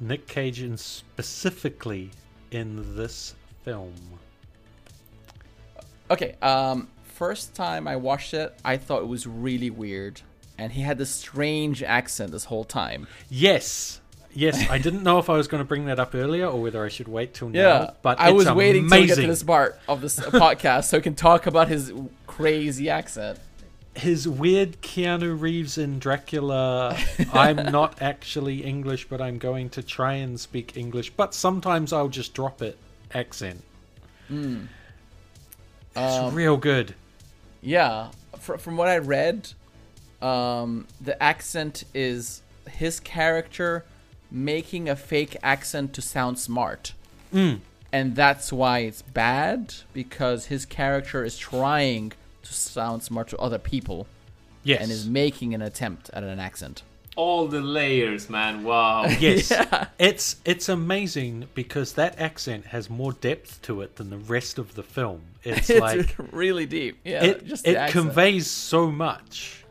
[0.00, 2.10] Nick Cage in specifically
[2.50, 3.94] in this film?
[6.10, 10.22] Okay, um, first time I watched it, I thought it was really weird,
[10.58, 13.06] and he had this strange accent this whole time.
[13.28, 13.99] Yes,
[14.32, 14.68] yes.
[14.70, 16.88] I didn't know if I was going to bring that up earlier or whether I
[16.88, 17.94] should wait till Yeah, now.
[18.02, 21.02] But I was waiting till we get to this part of this podcast so we
[21.02, 21.92] can talk about his
[22.26, 23.38] crazy accent.
[23.94, 26.96] His weird Keanu Reeves in Dracula.
[27.32, 31.10] I'm not actually English, but I'm going to try and speak English.
[31.10, 32.78] But sometimes I'll just drop it.
[33.12, 33.62] Accent.
[34.28, 34.66] Hmm.
[35.96, 36.94] It's Um, real good.
[37.62, 39.48] Yeah, fr- from what I read,
[40.22, 43.84] um, the accent is his character
[44.30, 46.92] making a fake accent to sound smart.
[47.34, 47.60] Mm.
[47.92, 52.12] And that's why it's bad because his character is trying
[52.42, 54.06] to sound smart to other people
[54.62, 54.82] Yes.
[54.82, 56.82] and is making an attempt at an accent.
[57.16, 58.62] All the layers, man.
[58.62, 59.04] Wow.
[59.18, 59.50] Yes,
[59.98, 64.74] it's it's amazing because that accent has more depth to it than the rest of
[64.74, 65.22] the film.
[65.42, 66.98] It's, It's like really deep.
[67.04, 69.64] Yeah, it just it conveys so much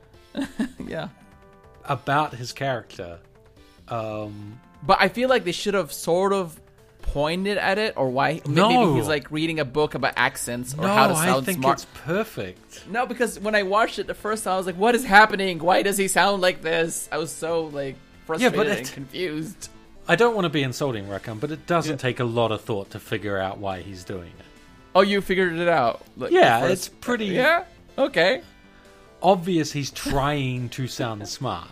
[0.85, 1.09] Yeah.
[1.85, 3.19] about his character.
[3.89, 6.59] Um, But I feel like they should have sort of
[7.01, 8.41] pointed at it, or why?
[8.45, 8.69] No.
[8.69, 11.59] Maybe he's like reading a book about accents or no, how to I sound think
[11.59, 11.77] smart.
[11.79, 12.87] it's perfect.
[12.89, 15.59] No, because when I watched it the first time, I was like, "What is happening?
[15.59, 19.69] Why does he sound like this?" I was so like frustrated but and confused.
[20.07, 22.91] I don't want to be insulting Rackham, but it doesn't take a lot of thought
[22.91, 24.45] to figure out why he's doing it.
[24.95, 26.01] Oh, you figured it out.
[26.17, 27.65] Like, Yeah, it's pretty Yeah.
[27.97, 28.41] Okay.
[29.21, 31.69] obvious he's trying to sound smart.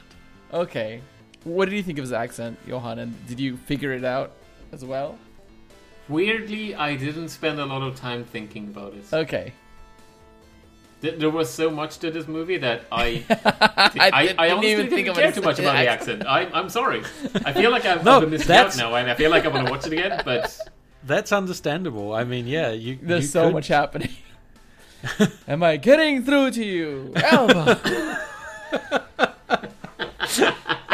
[0.53, 1.01] Okay.
[1.43, 2.99] What did you think of his accent, Johan?
[2.99, 4.31] And did you figure it out
[4.71, 5.17] as well?
[6.09, 9.05] Weirdly, I didn't spend a lot of time thinking about it.
[9.13, 9.53] Okay.
[11.01, 14.71] Th- There was so much to this movie that I I, I, didn't I honestly
[14.71, 16.25] even didn't think of care it too much about the accent.
[16.25, 17.03] I, I'm sorry.
[17.45, 19.45] I feel like I've, No, I've been missing out that's- now, and I feel like
[19.45, 20.21] I'm gonna watch it again.
[20.25, 20.57] But
[21.03, 22.13] That's understandable.
[22.13, 22.97] I mean, yeah, you.
[23.01, 24.09] There's you so could- much happening.
[25.47, 28.25] Am I getting through to you, Alva?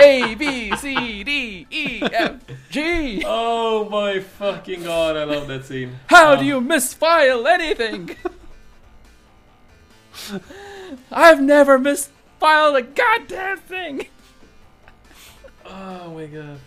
[0.04, 3.24] A B C D E F G.
[3.26, 5.96] oh my fucking god, I love that scene.
[6.08, 8.16] How Um, do you misfile anything?
[11.12, 14.08] I've never misfiled a goddamn thing.
[15.66, 16.60] Oh my god.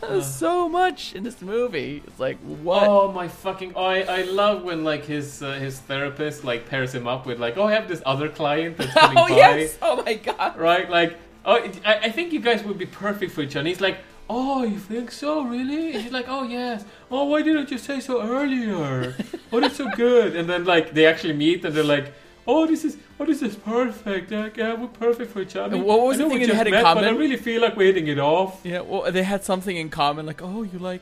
[0.00, 2.02] There's so much in this movie.
[2.06, 2.86] It's like what?
[2.86, 3.76] Oh my fucking!
[3.76, 7.56] I I love when like his uh, his therapist like pairs him up with like,
[7.56, 9.78] oh, I have this other client that's coming Oh, by, yes!
[9.82, 10.56] Oh my god!
[10.58, 10.88] right?
[10.88, 13.60] Like, oh, I, I think you guys would be perfect for each other.
[13.60, 15.92] And he's like, oh, you think so, really?
[15.92, 16.84] And she's like, oh yes.
[17.10, 19.14] Oh, why didn't you say so earlier?
[19.52, 20.36] oh, that's so good.
[20.36, 22.12] And then like they actually meet and they're like.
[22.46, 24.30] Oh, this is oh, this is perfect.
[24.30, 25.76] Like, yeah, we're perfect for each other.
[25.76, 27.74] And what was I the thing they had in met, But I really feel like
[27.74, 28.60] we're hitting it off.
[28.64, 30.26] Yeah, well, they had something in common.
[30.26, 31.00] Like, oh, you like,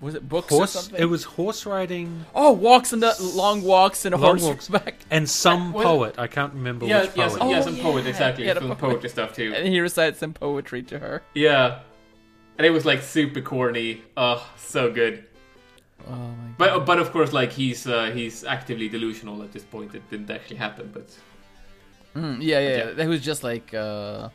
[0.00, 0.70] was it books or Horse.
[0.72, 1.00] something?
[1.00, 4.68] It was horse riding Oh, walks in the long walks and a Long horse walks.
[4.68, 4.94] back.
[5.10, 6.14] and some Was it- poet.
[6.18, 7.38] I can't remember Yeah, which yeah, poet.
[7.38, 8.10] some, yeah, Oh, some poet yeah.
[8.10, 8.46] exactly.
[8.46, 8.78] Yeah, the some poet.
[8.78, 9.52] poetry stuff too.
[9.56, 11.22] And he recites some poetry to her.
[11.34, 11.80] Yeah.
[12.58, 14.02] And it was like super corny.
[14.16, 15.24] Oh, so good.
[16.08, 16.54] Oh my god.
[16.58, 19.94] But but of course, like he's uh, he's actively delusional at this point.
[19.94, 21.08] It didn't actually happen, but
[22.16, 22.76] Mm, yeah, yeah, Yeah.
[22.78, 22.90] yeah.
[22.92, 24.30] That was just like, uh,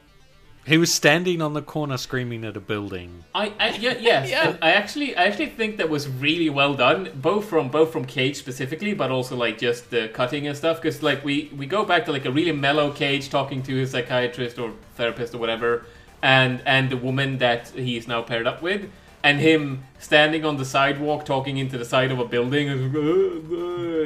[0.65, 3.25] He was standing on the corner screaming at a building.
[3.35, 4.29] I, I yeah yes.
[4.29, 4.55] Yeah.
[4.61, 8.37] I actually I actually think that was really well done, both from both from Cage
[8.37, 10.81] specifically, but also like just the cutting and stuff.
[10.81, 13.91] Because like we we go back to like a really mellow Cage talking to his
[13.91, 15.85] psychiatrist or therapist or whatever,
[16.21, 18.89] and and the woman that he is now paired up with.
[19.25, 22.67] And him standing on the sidewalk talking into the side of a building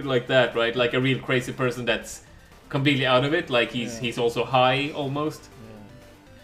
[0.06, 0.76] like that, right?
[0.76, 2.22] Like a real crazy person that's
[2.70, 3.50] completely out of it.
[3.50, 4.02] Like he's Yeah.
[4.02, 5.50] he's also high almost.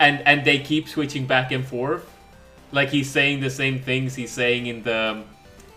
[0.06, 2.04] And and they keep switching back and forth.
[2.72, 5.24] Like he's saying the same things he's saying in the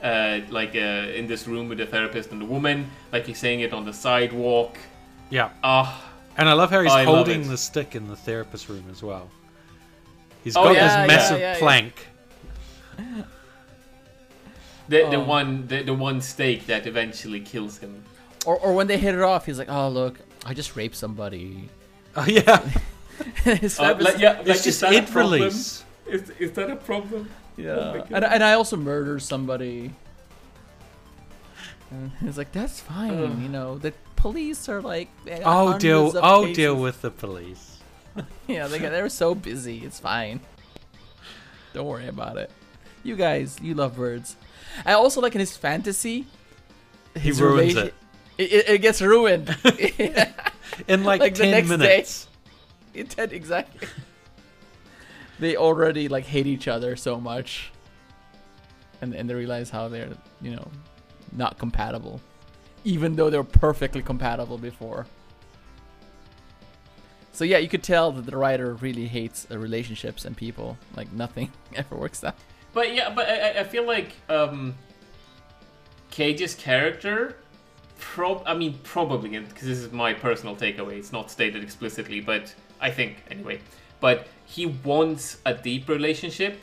[0.03, 2.79] uh, like uh, in this room with the therapist and the woman.
[3.13, 4.73] Like he's saying it on the sidewalk.
[5.31, 5.91] Yeah, Ah,
[6.39, 9.29] and I love how he's I holding the stick in the therapist room as well.
[10.45, 11.59] He's Oh, got yeah, this yeah, massive yeah, yeah.
[11.59, 11.95] plank.
[14.89, 15.25] the the Oh.
[15.25, 18.03] one the, the one stake that eventually kills him.
[18.47, 21.69] or, or when they hit it off, he's like, oh, look, I just raped somebody.
[22.15, 22.63] Oh yeah,
[23.45, 25.41] His Uh, like, yeah, like, it's is just that a id problem?
[25.41, 25.85] release.
[26.07, 27.29] Is, is that a problem?
[27.57, 29.93] Yeah, Oh and, and I also murder somebody.
[31.91, 33.39] And he's like, that's fine, Ugh.
[33.41, 33.79] you know.
[33.79, 36.09] The police are like, they got Oh deal.
[36.09, 37.79] of Oh cases." deal with the police.
[38.49, 39.85] Yeah, they got, they're so busy.
[39.85, 40.41] It's fine.
[41.75, 42.51] Don't worry about it.
[43.05, 44.37] You guys, you love birds.
[44.85, 46.27] I also like in his fantasy.
[47.15, 47.95] He ruins relation- it
[48.39, 49.55] It, it, it gets ruined.
[50.89, 52.05] in like, Like the ten next day.
[52.97, 53.15] Minutes.
[53.19, 53.89] It did exactly.
[55.39, 57.73] they already like hate each other so much,
[59.01, 60.09] and and they realize how they're
[60.43, 60.69] you know
[61.33, 62.21] not compatible,
[62.85, 65.07] even though they're perfectly compatible before.
[67.33, 70.79] So yeah, you could tell that the writer really hates uh, relationships and people.
[70.97, 72.35] Like nothing ever works out.
[72.73, 74.75] But yeah, but I, I- I feel like um,
[76.11, 77.37] Cage's character,
[77.99, 80.93] prob I mean probably because this is my personal takeaway.
[80.99, 83.61] It's not stated explicitly, but I think anyway.
[84.01, 86.63] But he wants a deep relationship,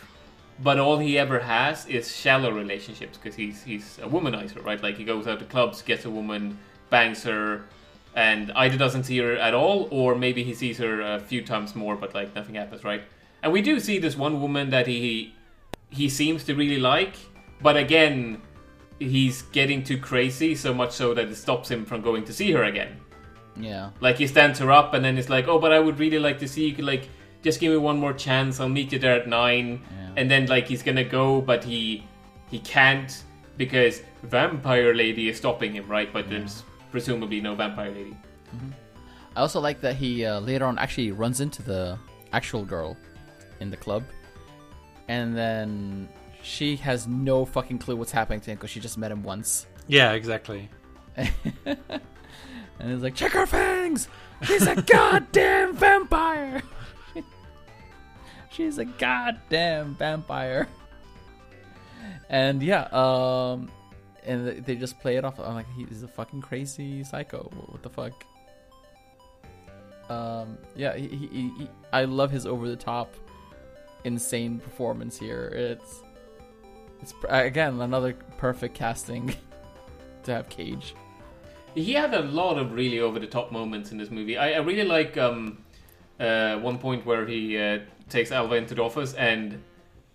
[0.59, 4.81] but all he ever has is shallow relationships because he's he's a womanizer, right?
[4.81, 6.57] Like he goes out to clubs, gets a woman,
[6.89, 7.65] bangs her,
[8.15, 11.75] and either doesn't see her at all, or maybe he sees her a few times
[11.75, 13.03] more, but like nothing happens, right?
[13.41, 15.33] And we do see this one woman that he
[15.89, 17.15] he seems to really like,
[17.61, 18.41] but again,
[18.99, 22.51] he's getting too crazy, so much so that it stops him from going to see
[22.51, 22.99] her again.
[23.57, 23.91] Yeah.
[23.99, 26.39] Like he stands her up, and then it's like, oh, but I would really like
[26.39, 26.83] to see you.
[26.83, 27.09] Like,
[27.41, 28.59] just give me one more chance.
[28.59, 29.81] I'll meet you there at nine.
[29.91, 30.09] Yeah.
[30.17, 32.05] And then like he's gonna go, but he
[32.49, 33.23] he can't
[33.57, 36.11] because vampire lady is stopping him, right?
[36.11, 38.17] But there's presumably no vampire lady.
[39.35, 41.97] I also like that he uh, later on actually runs into the
[42.31, 42.95] actual girl
[43.59, 44.03] in the club,
[45.07, 46.07] and then
[46.43, 49.65] she has no fucking clue what's happening to him because she just met him once.
[49.87, 50.69] Yeah, exactly.
[52.79, 54.07] And he's like, check her fangs!
[54.43, 56.61] She's a goddamn vampire!
[58.49, 60.67] She's a goddamn vampire.
[62.29, 63.69] And yeah, um,
[64.25, 65.39] and they- just play it off.
[65.39, 67.49] I'm like, he's a fucking crazy psycho.
[67.67, 68.25] What the fuck?
[70.09, 73.13] Um, yeah, he, he, he- I love his over the top,
[74.03, 75.47] insane performance here.
[75.53, 76.03] It's,
[77.01, 79.33] it's again another perfect casting
[80.23, 80.95] to have Cage.
[81.75, 84.37] He had a lot of really over the top moments in this movie.
[84.37, 85.63] I, I really like um,
[86.19, 89.61] uh, one point where he uh, takes Alva into the office and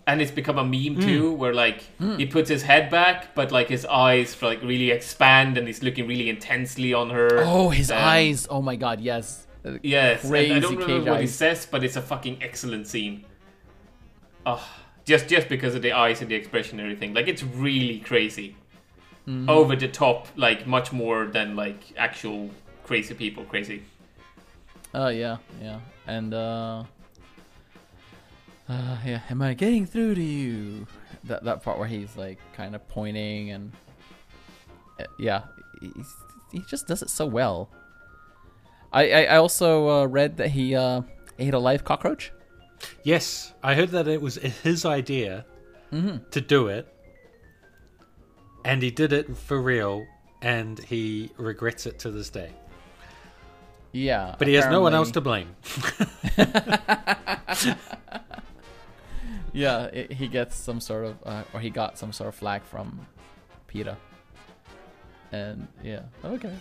[0.06, 1.82] and it's become a meme too, where like
[2.16, 6.08] he puts his head back, but like his eyes like really expand and he's looking
[6.08, 7.28] really intensely on her.
[7.44, 8.46] Oh, his Um, eyes!
[8.48, 9.46] Oh my god, yes.
[9.82, 13.26] Yes, and I don't remember what he says, but it's a fucking excellent scene.
[14.46, 14.66] Oh,
[15.04, 18.56] just just because of the eyes and the expression and everything, like it's really crazy,
[19.28, 19.50] Mm-hmm.
[19.50, 22.48] over the top, like much more than like actual
[22.84, 23.82] crazy people crazy.
[24.94, 26.84] Oh yeah, yeah, and uh,
[28.68, 29.20] uh, yeah.
[29.28, 30.86] Am I getting through to you?
[31.24, 33.72] That that part where he's like kind of pointing and
[34.98, 35.42] uh, yeah,
[35.80, 36.14] he's,
[36.52, 37.68] he just does it so well.
[38.92, 41.02] I I, I also uh, read that he uh,
[41.38, 42.32] ate a live cockroach.
[43.02, 45.44] Yes, I heard that it was his idea
[45.92, 46.18] Mm-hmm.
[46.32, 46.86] to do it,
[48.68, 50.06] and he did it for real,
[50.42, 52.52] and he regrets it to this day.
[53.92, 55.56] Yeah, But he has no one else to blame.
[59.52, 62.62] Yeah, it, he gets some sort of, uh, or he got some sort of flag
[62.62, 63.06] from
[63.66, 63.96] Peter.
[65.32, 66.54] And yeah, okay.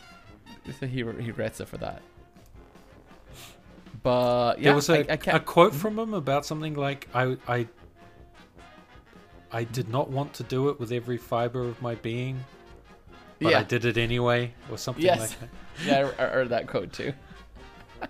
[0.80, 2.02] So he, he regrets it for that.
[4.02, 7.38] But yeah, there was a, I, I a quote from him about something like I
[7.48, 7.67] I
[9.51, 12.43] I did not want to do it with every fiber of my being,
[13.39, 15.19] but yeah, I did it anyway, or something Yes.
[15.19, 15.49] like that.
[15.86, 17.13] yeah, I, I heard that quote too.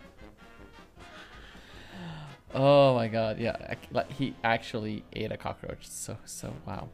[2.53, 5.87] oh my god, yeah, like he actually ate a cockroach.
[5.87, 6.89] So so wow.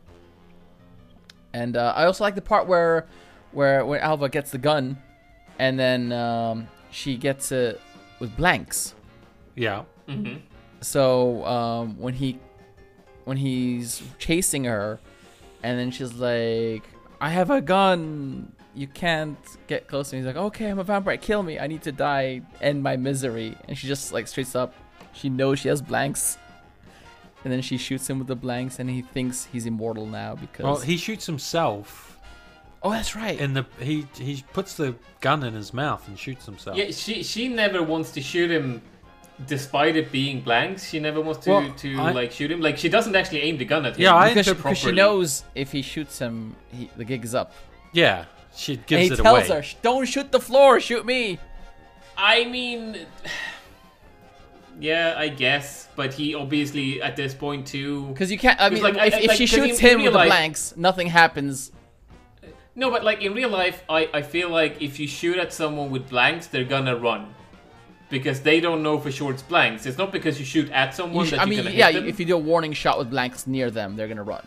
[1.54, 3.06] And uh, I also like the part where
[3.52, 4.98] where where Alva gets the gun,
[5.60, 7.80] and then um, she gets it
[8.20, 8.96] with blanks.
[9.56, 10.38] Yeah, Mm-hmm.
[10.82, 12.40] So um, when he
[13.26, 15.00] when he's chasing her,
[15.62, 16.84] and then she's like,
[17.22, 18.54] "I have a gun.
[18.76, 21.18] You can't get close." to me." he's like, "Okay, I'm a vampire.
[21.18, 21.60] Kill me.
[21.60, 22.42] I need to die.
[22.62, 24.74] End my misery." And she just like straight up,
[25.14, 26.38] she knows she has blanks,
[27.44, 30.64] and then she shoots him with the blanks, and he thinks he's immortal now because.
[30.64, 32.14] well, he shoots himself
[32.84, 33.40] oh, that's right.
[33.40, 36.78] And the he he puts the gun in his mouth and shoots himself.
[36.78, 38.82] Yeah, she she never wants to shoot him,
[39.48, 40.88] despite it being blanks.
[40.90, 42.62] She never wants to Well, to I- like shoot him.
[42.62, 44.02] Like she doesn't actually aim the gun at him.
[44.04, 47.34] Yeah, I- because, she, because she knows if he shoots him, he, the gig is
[47.36, 47.52] up.
[47.94, 50.80] Yeah, she gives And gives he tells her, "Don't shoot the floor.
[50.80, 51.40] Shoot me."
[52.18, 53.06] I mean,
[54.80, 58.08] yeah, I guess, but he obviously at this point too.
[58.08, 58.60] Because you can't.
[58.60, 60.26] I mean, like, if, I- if like, she 'cause in- shoots him real with the
[60.28, 61.72] blanks, nothing happens.
[62.76, 65.92] No, but like in real life, I I feel like if you shoot at someone
[65.92, 67.34] with blanks, they're gonna run.
[68.18, 69.86] Because they don't know for sure it's blanks.
[69.88, 71.92] It's not because you shoot at someone sh- that I you're mean, gonna yeah.
[71.92, 72.10] hit them.
[72.10, 74.46] If you do a warning shot with blanks near them, they're gonna run.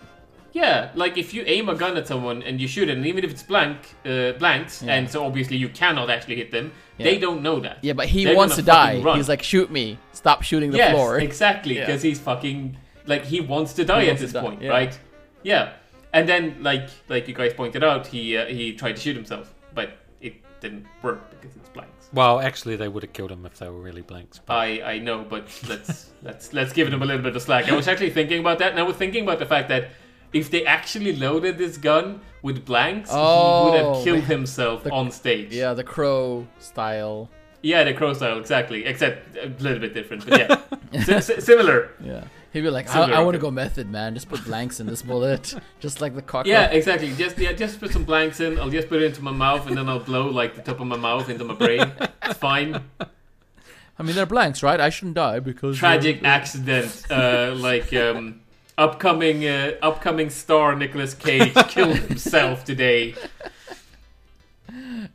[0.52, 3.22] Yeah, like if you aim a gun at someone and you shoot it, and even
[3.24, 4.94] if it's blank, uh, blanks, Yeah.
[4.94, 7.76] and so obviously you cannot actually hit them, they don't know that.
[7.83, 9.02] Yeah, but he They're wants to die.
[9.02, 9.16] run.
[9.18, 9.98] He's like, shoot me.
[10.12, 11.18] Stop shooting the yes, floor.
[11.31, 11.85] exactly, Yeah.
[11.87, 12.76] because he's fucking
[13.07, 14.70] like he wants to die at this point, yeah.
[14.70, 14.98] right?
[15.42, 15.72] Yeah,
[16.12, 19.52] and then like like you guys pointed out, he uh, he tried to shoot himself,
[19.74, 19.88] but
[20.22, 21.65] it didn't work because it's.
[22.12, 24.40] Well, actually, they would have killed him if they were really blanks.
[24.45, 27.69] But I I know, but let's let's let's give them a little bit of slack.
[27.69, 29.88] I was actually thinking about that, and I was thinking about the fact that.
[30.33, 34.83] If they actually loaded this gun with blanks, he would Oh, have killed the- himself
[34.83, 35.55] the- on stage.
[35.55, 37.31] Yeah, the crow style.
[37.62, 38.85] Yeah, the crow style, exactly.
[38.85, 40.61] Except a little bit different, but yeah.
[40.92, 41.90] S- s- similar.
[42.05, 42.25] Yeah.
[42.57, 44.14] He'd be like, I, I want to go method, man.
[44.14, 46.47] Just put blanks in this bullet, just like the cock.
[46.47, 47.12] Yeah, exactly.
[47.12, 48.59] Just yeah, just put some blanks in.
[48.59, 50.87] I'll just put it into my mouth, and then I'll blow like the top of
[50.87, 51.92] my mouth into my brain.
[52.23, 52.81] It's fine.
[52.99, 54.81] I mean, they're blanks, right?
[54.81, 58.40] I shouldn't die because Tragic accident, uh, like um,
[58.79, 63.16] upcoming uh, upcoming star Nicolas Cage killed himself today.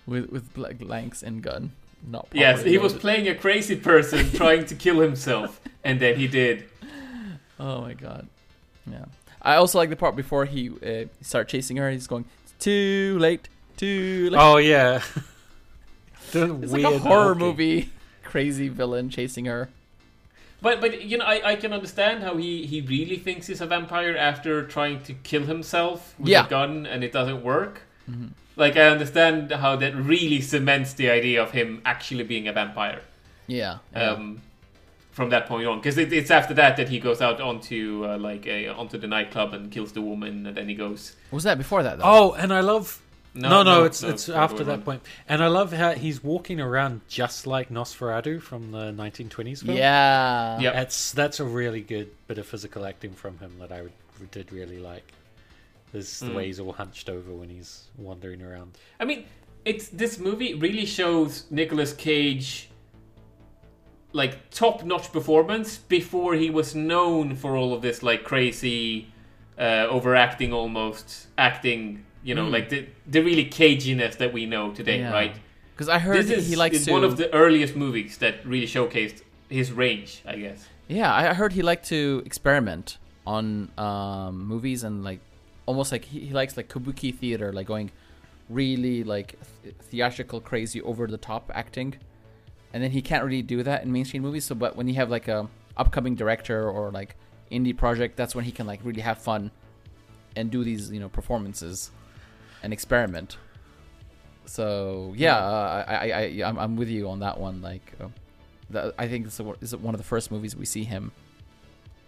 [0.06, 1.72] with with blanks and gun.
[2.08, 6.28] Not Yes, he was playing a crazy person trying to kill himself, and then he
[6.28, 6.66] did.
[7.62, 8.28] Oh my god.
[8.90, 9.06] Yeah.
[9.42, 11.90] I also like the part before he uh, start chasing her.
[11.92, 14.40] He's going, "It's too late, too late.
[14.40, 15.02] oh yeah,
[16.32, 17.40] the it's weird like a horror walking.
[17.48, 17.90] movie.
[18.24, 19.70] Crazy villain chasing her.
[20.62, 23.66] But but you know I, I can understand how he, he really thinks he's a
[23.66, 26.46] vampire after trying to kill himself with Yeah.
[26.46, 27.82] a gun and it doesn't work.
[28.10, 28.28] Mm-hmm.
[28.56, 33.02] Like I understand how that really cements the idea of him actually being a vampire.
[33.48, 33.80] Yeah.
[33.94, 34.12] yeah.
[34.12, 34.42] Um,
[35.12, 38.18] from that point on because it, it's after that that he goes out onto uh,
[38.18, 41.58] like a, onto the nightclub and kills the woman and then he goes Was that
[41.58, 42.04] before that though?
[42.06, 43.02] Oh, and I love.
[43.34, 44.82] No, no, no, it's no, it's after that on.
[44.82, 49.78] point, and I love how he's walking around just like Nosferatu from the 1920s film.
[49.78, 50.60] yeah.
[50.60, 50.74] Yep.
[50.74, 54.52] that's that's a really good bit of physical acting from him that I would- did
[54.52, 55.14] really like.
[55.94, 56.36] There's the Mm.
[56.36, 58.78] way he's all hunched over when he's wandering around.
[59.00, 59.26] I mean,
[59.66, 62.70] it's this movie really shows Nicolas Cage
[64.14, 69.08] like top-notch performance before he was known for all of this like crazy
[69.58, 72.52] uh, overacting almost acting, you know, Mm.
[72.52, 75.12] like the the really caginess that we know today, Yeah.
[75.14, 75.36] right?
[75.74, 76.92] Because I heard this is he likes is to.
[76.92, 80.68] one of the earliest movies that really showcased his range, I guess.
[80.88, 85.20] Yeah, I I heard he liked to experiment on um, movies and like
[85.66, 87.92] almost like he, he likes like kabuki theater, like going
[88.50, 91.96] really like th- theatrical, crazy, over the top acting.
[92.74, 94.46] And then he can't really do that in mainstream movies.
[94.46, 95.48] So, but when you have like a
[95.78, 97.16] upcoming director or like
[97.52, 99.52] indie project, that's when he can like really have fun
[100.36, 101.92] and do these you know performances
[102.64, 103.38] and experiment.
[104.46, 106.12] So yeah, uh, I, I,
[106.42, 107.62] I I'm, I'm with you on that one.
[107.62, 108.08] Like, uh,
[108.70, 110.84] that, I think this is one- this is one of the first movies we see
[110.84, 111.12] him,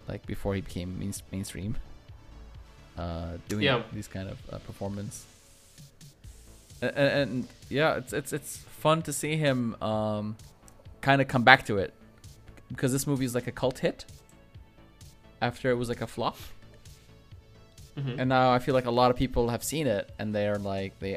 [0.08, 1.76] like before he became main, mainstream,
[2.98, 3.84] uh, doing Yeah.
[3.92, 5.26] these kind of uh, performance.
[6.82, 10.36] And, and yeah, it's it's it's fun to see him um,
[11.04, 11.94] kind of come back to it
[12.70, 14.06] because this movie is like a cult hit
[15.42, 16.38] after it was like a flop
[17.98, 18.16] Mhm.
[18.20, 20.98] and now I feel like a lot of people have seen it, and they're like
[21.00, 21.14] they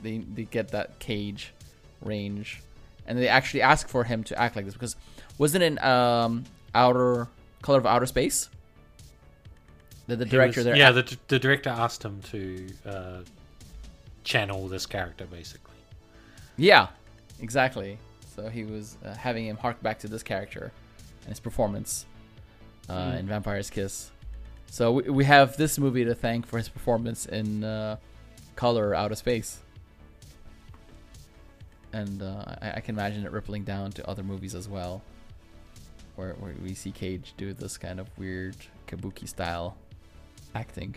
[0.00, 1.52] they they get that cage
[2.00, 2.62] range,
[3.08, 4.94] and they actually ask for him to act like this because
[5.38, 6.44] wasn't it in um
[6.76, 7.26] outer
[7.62, 8.48] color of outer space?
[10.06, 13.18] The the director was- there, yeah, the the director asked him to uh,
[14.22, 15.74] channel this character basically.
[16.56, 16.86] yeah,
[17.40, 17.98] exactly.
[18.34, 20.72] So he was uh, having him hark back to this character
[21.22, 22.06] and his performance
[22.88, 23.18] uh, Mm.
[23.20, 24.10] in Vampire's Kiss.
[24.70, 27.96] So we, we have this movie to thank for his performance in uh,
[28.56, 29.58] Color Out of Space.
[31.92, 35.02] And uh, I, I can imagine it rippling down to other movies as well,
[36.16, 38.56] where, where we see Cage do this kind of weird
[38.86, 39.76] kabuki style
[40.54, 40.96] acting.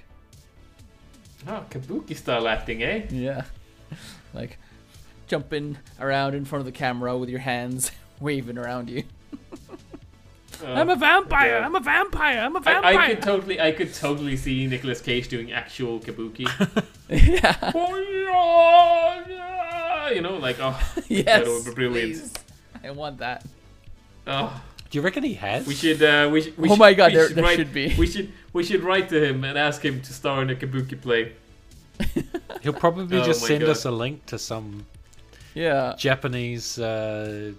[1.47, 3.05] Oh, kabuki style acting, eh?
[3.09, 3.43] Yeah.
[4.33, 4.57] like
[5.27, 9.03] jumping around in front of the camera with your hands waving around you.
[10.63, 11.59] Uh, I'm a vampire.
[11.59, 11.65] yeah.
[11.65, 12.39] I'm a vampire.
[12.39, 12.97] I'm a vampire.
[12.99, 16.47] I, I could totally, I could totally see Nicolas Cage doing actual kabuki.
[17.09, 17.71] yeah.
[20.13, 21.25] you know, like oh, yes.
[21.25, 22.13] that would be brilliant.
[22.13, 22.33] please.
[22.83, 23.45] I want that.
[24.27, 24.61] oh.
[24.91, 25.65] Do you reckon he has?
[25.67, 27.73] We should, uh, we, sh- we Oh should- my God, we there- there write, should
[27.73, 27.93] be.
[27.97, 30.99] We should, we should write to him and ask him to star in a kabuki
[31.01, 31.33] play.
[32.61, 33.69] He'll probably Oh just send God.
[33.71, 34.85] us a link to some
[35.55, 35.95] Yeah.
[35.97, 37.53] Japanese uh,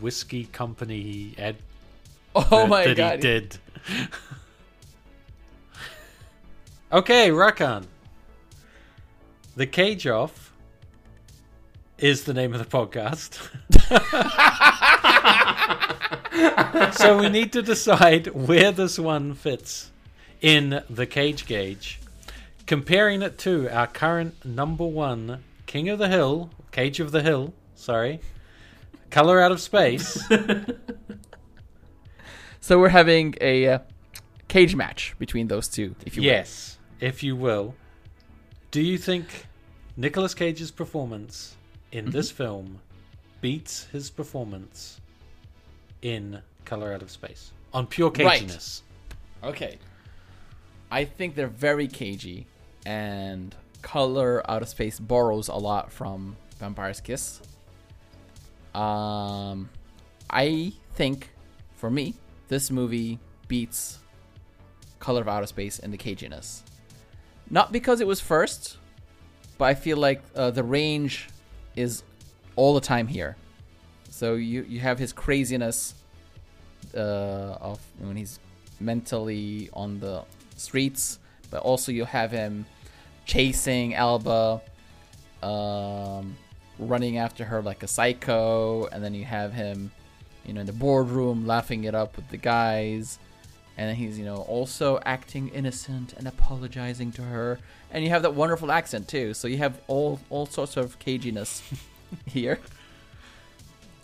[0.00, 1.56] whiskey company ad
[2.34, 3.14] Oh my that god.
[3.14, 3.58] he did.
[6.92, 7.86] okay, Rakan.
[9.56, 10.52] The Cage Off
[11.96, 13.38] is the name of the podcast.
[16.94, 19.90] so we need to decide where this one fits
[20.42, 21.98] in the Cage Gauge,
[22.66, 27.52] comparing it to our current number one King of the Hill, Cage of the Hill,
[27.74, 28.20] sorry,
[29.10, 30.22] Color Out of Space.
[32.66, 33.78] So we're having a uh,
[34.48, 36.26] cage match between those two, if you will.
[36.26, 37.76] Yes, if you will.
[38.72, 39.46] Do you think
[39.96, 41.54] Nicolas Cage's performance
[41.92, 42.80] in this film
[43.40, 45.00] beats his performance
[46.02, 48.80] in Color Out of Space on pure Right.
[49.44, 49.78] Okay.
[50.90, 52.48] I think they're very cagey,
[52.84, 57.40] and Color Out of Space borrows a lot from Vampire's Kiss.
[58.74, 59.68] Um,
[60.30, 61.30] I think,
[61.76, 62.14] for me,
[62.48, 63.98] this movie beats
[64.98, 66.62] Color of Outer Space in the caginess.
[67.48, 68.78] Not because it was first,
[69.58, 71.28] but I feel like uh, the range
[71.76, 72.02] is
[72.56, 73.36] all the time here.
[74.10, 75.94] So you you have his craziness
[76.94, 78.40] uh, of when he's
[78.80, 80.24] mentally on the
[80.56, 81.18] streets,
[81.50, 82.66] but also you have him
[83.26, 84.60] chasing Alva,
[85.42, 86.36] um,
[86.78, 89.90] running after her like a psycho, and then you have him,
[90.44, 93.18] you know, in the boardroom laughing it up with the guys,
[93.76, 97.58] and then he's you know also acting innocent and apologizing to her,
[97.90, 99.34] and you have that wonderful accent too.
[99.34, 101.62] So you have all all sorts of caginess
[102.26, 102.58] here.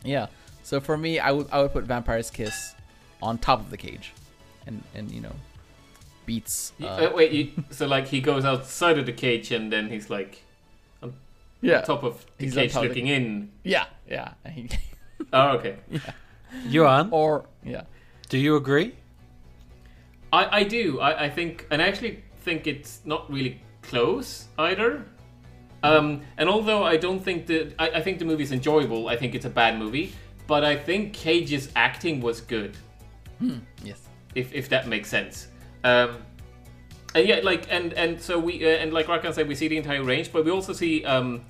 [0.05, 0.27] Yeah.
[0.63, 2.75] So for me, I would I would put Vampire's Kiss
[3.21, 4.13] on top of the cage,
[4.67, 5.35] and and you know,
[6.27, 6.73] beats.
[6.81, 10.11] Uh, uh, wait, you, so like he goes outside of the cage and then he's
[10.11, 10.45] like
[11.63, 11.79] yeah.
[11.79, 13.51] on top of the He's cage top of the- looking in.
[13.65, 13.87] Yeah.
[14.09, 14.35] Yeah.
[15.33, 15.77] Oh, okay.
[16.67, 17.83] Yuan, or yeah.
[18.29, 18.95] do you agree?
[20.33, 21.01] I, I do.
[21.01, 25.05] I, I think, and I actually think it's not really close either.
[25.83, 29.35] Um, and although I don't think that I, I think the movie's enjoyable, I think
[29.35, 30.13] it's a bad movie.
[30.47, 32.77] But I think Cage's acting was good,
[33.83, 34.01] Yes.
[34.35, 35.49] if if that makes sense.
[35.85, 36.19] Um,
[37.15, 39.77] and yeah, like and and so we uh, and like Rakan said, we see the
[39.77, 41.45] entire range, but we also see um,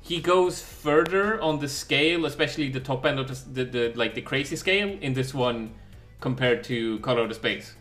[0.00, 4.14] he goes further on the scale, especially the top end of the, the, the like
[4.14, 5.74] the crazy scale in this one
[6.20, 7.74] compared to Color of the Space.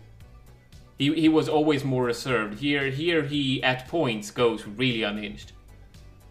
[0.97, 2.59] He, he was always more reserved.
[2.59, 5.51] Here here he at points goes really unhinged,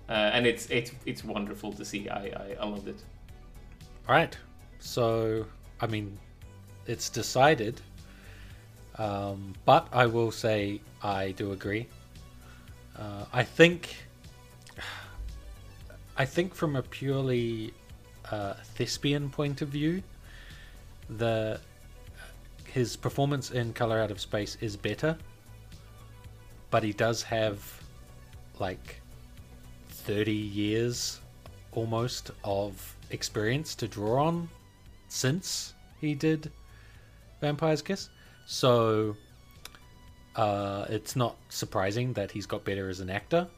[0.09, 2.09] uh, and it's it's it's wonderful to see.
[2.09, 3.03] I I, I loved it.
[4.09, 4.37] All right,
[4.79, 5.45] So,
[5.81, 6.17] I mean,
[6.87, 7.81] it's decided.
[8.99, 11.87] Um, but I will say I do agree.
[12.99, 13.97] Uh, I think.
[16.19, 17.75] I think from a purely
[18.31, 20.03] uh, thespian point of view,
[21.11, 21.61] the
[22.65, 25.17] his performance in Color Out of Space is better,
[26.71, 27.83] but he does have
[28.59, 29.01] like
[29.89, 31.21] 30 years
[31.73, 34.49] almost of experience to draw on
[35.09, 36.51] since he did
[37.41, 38.09] Vampire's Kiss.
[38.47, 39.17] So
[40.37, 43.49] uh, it's not surprising that he's got better as an actor,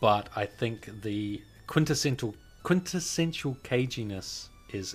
[0.00, 4.94] but I think the quintessential quintessential caginess is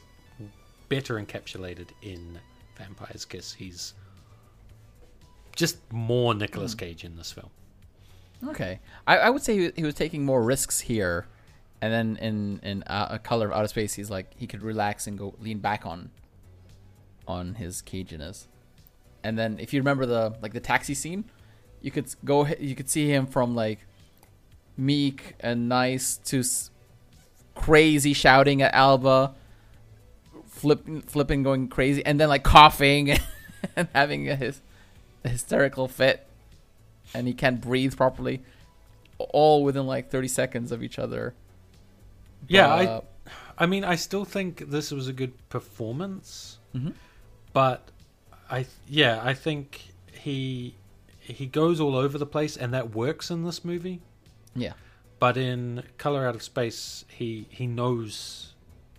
[0.89, 2.39] better encapsulated in
[2.77, 3.53] Vampire's Kiss.
[3.53, 3.93] He's
[5.55, 7.49] just more Nicolas Cage in this film.
[8.47, 11.27] Okay, I, I would say he, he was taking more risks here,
[11.81, 15.07] and then in in uh, a color of outer space, he's like he could relax
[15.07, 16.09] and go lean back on
[17.27, 18.47] on his caginess.
[19.23, 21.25] And then if you remember the like the taxi scene,
[21.81, 23.79] you could go you could see him from like
[24.77, 26.71] meek and nice to s-
[27.55, 29.33] crazy shouting at Alva,
[30.47, 33.17] flipping flipping going crazy, and then like coughing
[33.75, 34.61] and having a, his
[35.23, 36.25] a hysterical fit
[37.13, 38.41] and he can't breathe properly,
[39.17, 41.33] all within like 30 seconds of each other.
[42.47, 43.01] Yeah, But, I, uh,
[43.59, 46.93] I mean, I still think this was a good performance, Mhm.
[47.53, 47.89] but
[48.51, 49.81] I, yeah, I think
[50.11, 50.75] he
[51.19, 54.01] he goes all over the place, and that works in this movie.
[54.55, 54.73] yeah.
[55.19, 58.53] But in Color Out of Space, he he knows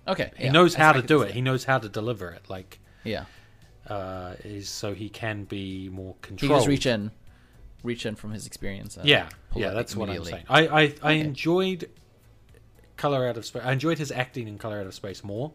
[0.06, 0.30] Okay.
[0.36, 1.32] he yeah, knows how to do it.
[1.32, 2.48] He knows how to deliver it.
[2.48, 3.24] Like, Yeah.
[3.88, 6.50] uh, is so he can be more He controlled.
[6.52, 7.10] can just reach in,
[7.82, 8.96] reach in from his experience.
[8.96, 10.44] and Yeah, yeah, that's what I'm saying.
[10.48, 11.20] I I, I Okay.
[11.20, 11.90] enjoyed
[12.96, 13.62] Color Out of Space.
[13.64, 15.50] I enjoyed his acting in Color Out of Space more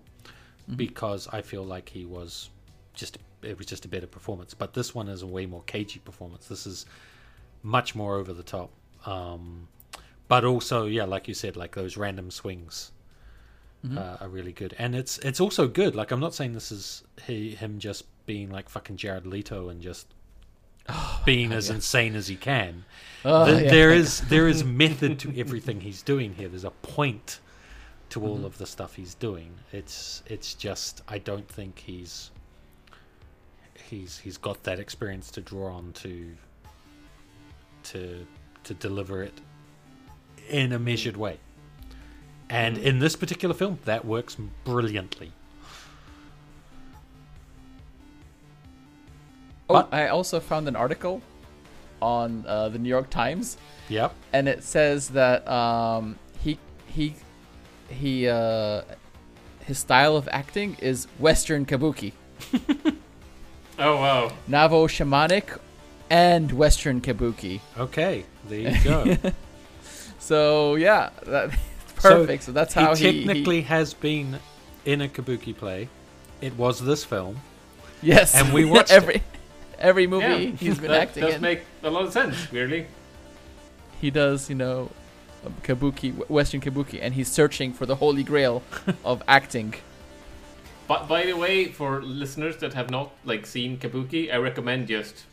[0.64, 0.76] Mm-hmm.
[0.76, 2.50] because I feel like he was
[2.94, 3.18] just
[3.48, 4.54] it was just a better performance.
[4.54, 6.48] But this one is a way more cagey performance.
[6.48, 6.86] This is
[7.64, 8.70] much more over the top.
[9.06, 9.68] Um,
[10.28, 12.92] but also, yeah, like you said, like those random swings
[13.86, 13.96] Mm-hmm.
[14.00, 15.96] uh, are really good, and it's it's also good.
[15.96, 19.84] Like I'm not saying this is he, him just being like fucking Jared Leto and
[19.84, 20.08] just
[21.26, 22.86] being as insane as he can.
[23.24, 23.70] Oh, Th- yeah.
[23.70, 26.50] there is there is method to everything he's doing here.
[26.50, 27.40] There's a point
[28.10, 29.52] to all of the stuff he's doing.
[29.72, 32.32] It's it's just I don't think he's
[33.88, 36.36] he's he's got that experience to draw on to
[37.84, 38.26] to
[38.64, 39.34] to deliver it
[40.50, 41.38] in a measured way.
[42.50, 45.32] And in this particular film, that works brilliantly.
[49.70, 51.22] Oh, But- I also found an article
[52.02, 53.58] on uh, the New York Times,
[53.90, 54.14] Yep.
[54.32, 56.58] and it says that um, he
[56.88, 57.16] he
[57.90, 58.84] he uh,
[59.66, 62.14] his style of acting is Western kabuki,
[63.80, 64.32] Oh wow!
[64.48, 65.60] Nouveau shamanic,
[66.10, 67.62] and Western kabuki.
[67.78, 68.26] Okay.
[68.48, 69.18] There you go.
[70.20, 71.52] So yeah, that,
[72.00, 72.44] So, perfect.
[72.44, 74.40] So, that's how he he, technically has been
[74.86, 75.88] in a kabuki play.
[76.42, 77.38] It was this film.
[78.02, 79.24] yes, and we watched every
[79.80, 81.42] every movie Yeah, he's been that acting does in.
[81.42, 82.52] make a lot of sense.
[82.52, 82.88] Weirdly,
[84.02, 84.92] he does, you know,
[85.64, 88.64] kabuki, Western kabuki, and he's searching for the holy grail
[89.06, 89.76] of acting.
[90.88, 95.26] But by the way, for listeners that have not like seen Kabuki, I recommend just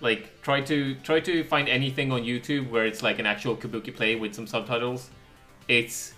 [0.00, 3.94] like try to try to find anything on YouTube where it's like an actual Kabuki
[3.94, 5.10] play with some subtitles.
[5.68, 6.12] It's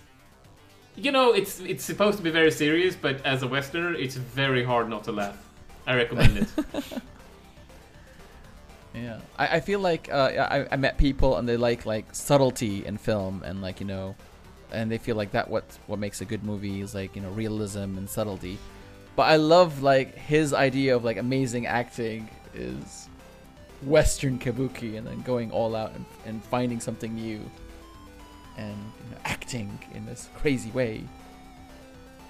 [0.95, 4.63] you know, it's it's supposed to be very serious, but as a Westerner, it's very
[4.63, 5.37] hard not to laugh.
[5.87, 7.01] I recommend it.
[8.93, 12.85] Yeah, I, I feel like uh, I, I met people and they like like subtlety
[12.85, 14.15] in film and like you know,
[14.71, 17.29] and they feel like that what what makes a good movie is like you know
[17.29, 18.57] realism and subtlety.
[19.19, 23.09] But I love like his idea of like amazing acting is
[23.83, 27.41] Western kabuki and then going all out and, and finding something new
[28.57, 31.03] and you know, acting in this crazy way.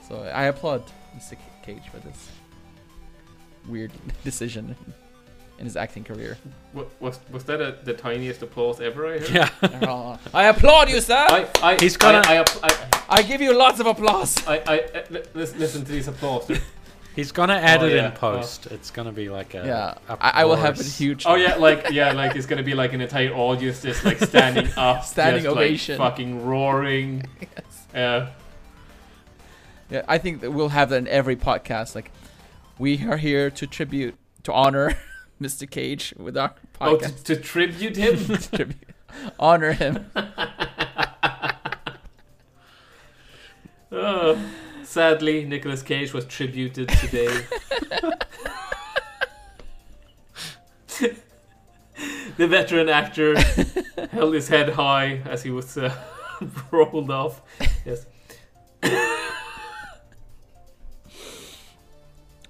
[0.07, 0.81] So I applaud
[1.15, 1.37] Mr.
[1.61, 2.31] Cage for this.
[3.67, 3.91] weird
[4.23, 4.75] decision
[5.59, 6.39] in his acting career.
[6.73, 9.29] Wa- Was was that a, the tiniest applause ever I heard?
[9.29, 10.17] Yeah.
[10.33, 11.13] I applaud you, sir.
[11.29, 12.69] I, I, I, He's gonna- I, I,
[13.09, 14.31] I, give you lots of applause.
[14.47, 16.49] I, I, uh, listen, listen to these applause.
[17.19, 18.05] He's gonna add Oh, it yeah.
[18.05, 18.67] in post.
[18.67, 21.25] It's gonna be like a Yeah, a I, I will have a huge.
[21.25, 24.69] Oh yeah, like yeah, like it's gonna be like an entire audience just like standing
[24.77, 25.97] up, Standing just, ovation.
[25.99, 27.25] like, fucking roaring.
[27.93, 28.27] Uh,
[29.89, 31.93] Yeah, I think that we'll have that in every podcast.
[31.95, 32.11] Like,
[32.77, 34.95] we are here to tribute, to honor
[35.41, 35.67] Mr.
[35.69, 37.23] Cage with our oh, podcast.
[37.23, 38.37] to, to tribute him.
[38.37, 38.77] tribute.
[39.39, 40.05] Honor him.
[43.91, 44.39] Oh,
[44.89, 47.45] sadly, Nicolas Cage was tributed today.
[52.37, 53.39] the veteran actor
[54.11, 55.93] held his head high as he was uh,
[56.71, 57.41] rolled off.
[57.85, 58.07] Yes.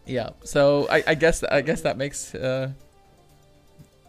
[0.06, 0.30] Yeah.
[0.44, 2.72] So I, I guess I guess that makes uh,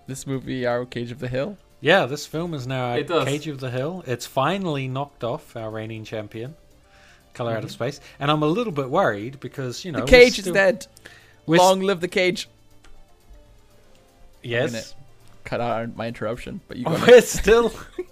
[0.06, 1.58] this movie our Cage of the Hill.
[1.82, 3.26] Yeah, this film is now It does.
[3.26, 4.04] Cage of the Hill.
[4.06, 6.54] It's finally knocked off our reigning champion,
[7.40, 7.58] Color Mm-hmm.
[7.58, 10.48] Out of Space, and I'm a little bit worried because you know The cage still-
[10.48, 10.86] is dead.
[11.46, 12.50] Long live the cage.
[14.42, 14.94] Yes,
[15.44, 16.90] Cut out my interruption, but you go.
[17.08, 17.72] we're still.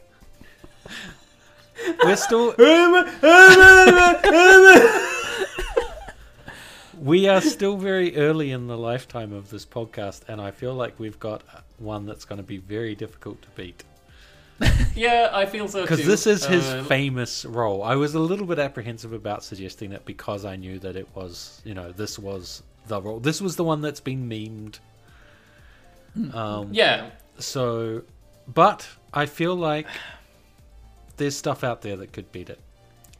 [2.05, 2.55] we're still.
[6.99, 10.99] we are still very early in the lifetime of this podcast, and I feel like
[10.99, 11.43] we've got
[11.77, 13.85] one that's going to be very difficult to beat.
[14.95, 17.83] Yeah, I feel so Because this is his Uh, famous role.
[17.85, 21.63] I was a little bit apprehensive about suggesting it because I knew that it was,
[21.65, 23.21] you know, this was the role.
[23.21, 24.79] This was the one that's been memed.
[26.35, 28.03] Um, Yeah, So,
[28.53, 29.87] but I feel like
[31.17, 32.59] there's stuff out there that could beat it.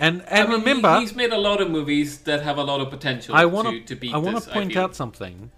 [0.01, 2.63] And and I mean, he- remember, he's made a lot of movies that have a
[2.63, 5.51] lot of potential I want to, to beat I want to point out something.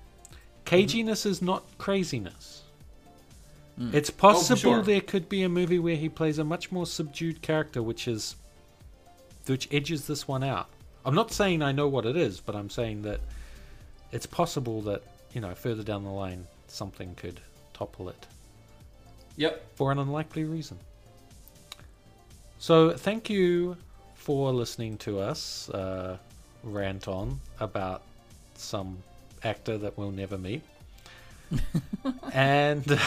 [0.67, 2.63] Caginess is not craziness.
[3.81, 3.95] Mm.
[3.95, 4.83] It's Oh, possible sure.
[4.83, 8.37] there could be a movie where he plays a much more subdued character, which is
[9.47, 10.69] which edges this one out.
[11.05, 13.21] I'm not saying I know what it is, but I'm saying that
[14.13, 15.03] it's possible that
[15.33, 17.41] you know further down the line something could
[17.73, 18.27] topple it
[19.37, 19.77] Yep.
[19.77, 20.79] for an unlikely reason.
[22.59, 23.77] So, thank you
[24.15, 26.19] for listening to us uh,
[26.63, 28.03] rant on about
[28.55, 28.99] some
[29.43, 30.63] actor that we'll never meet.
[32.35, 32.85] and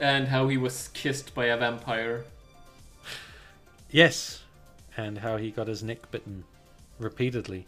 [0.00, 2.24] And how he was kissed by a vampire.
[3.90, 4.42] yes,
[4.96, 6.44] and how he got his neck bitten
[6.98, 7.66] repeatedly.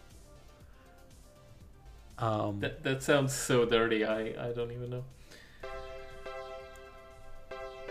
[2.19, 4.05] Um, That that sounds so dirty.
[4.05, 5.05] I I don't even know.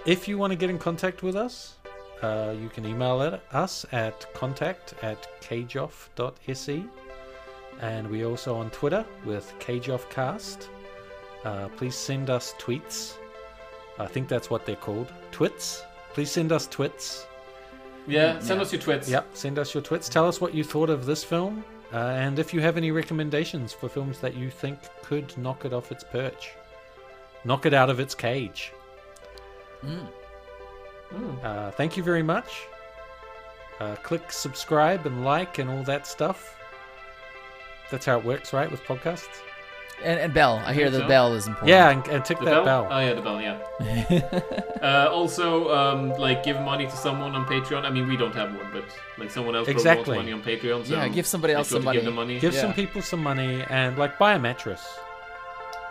[0.05, 1.75] If you want to get in contact with us,
[2.21, 6.83] uh, you can email it, us at contact at cageoff.se.
[7.81, 10.67] And we're also on Twitter with cageoffcast.
[11.43, 13.18] Uh, please send us tweets.
[13.99, 15.11] I think that's what they're called.
[15.31, 15.83] Twits.
[16.13, 17.27] Please send us twits.
[18.07, 18.63] Yeah, send Yeah.
[18.63, 19.09] us your twits.
[19.09, 20.09] Yep, send us your twits.
[20.09, 21.63] Tell us what you thought of this film.
[21.93, 25.73] Uh, and if you have any recommendations for films that you think could knock it
[25.73, 26.51] off its perch,
[27.43, 28.71] knock it out of its cage.
[29.85, 30.07] Mm.
[31.13, 31.43] Mm.
[31.43, 32.67] Uh, thank you very much.
[33.79, 36.55] Uh, click subscribe and like and all that stuff.
[37.91, 39.41] That's how it works, right, with podcasts?
[40.03, 40.61] And, and bell.
[40.65, 41.07] I hear the so.
[41.07, 41.69] bell is important.
[41.69, 42.83] Yeah, and, and tick The that bell?
[42.85, 42.87] bell.
[42.89, 43.41] Oh yeah, the bell.
[43.41, 44.39] Yeah.
[44.81, 47.83] uh, also, um, like give money to someone on Patreon.
[47.85, 48.85] I mean, we don't have one, but
[49.17, 50.03] like someone else Exactly.
[50.05, 50.85] promotes money on Patreon.
[50.85, 52.01] So Yeah, give somebody else some money.
[52.01, 52.39] Give money.
[52.39, 52.61] Give Yeah.
[52.61, 54.81] some people some money and like buy a mattress,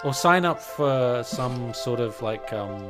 [0.05, 2.83] or sign up for some sort of like um,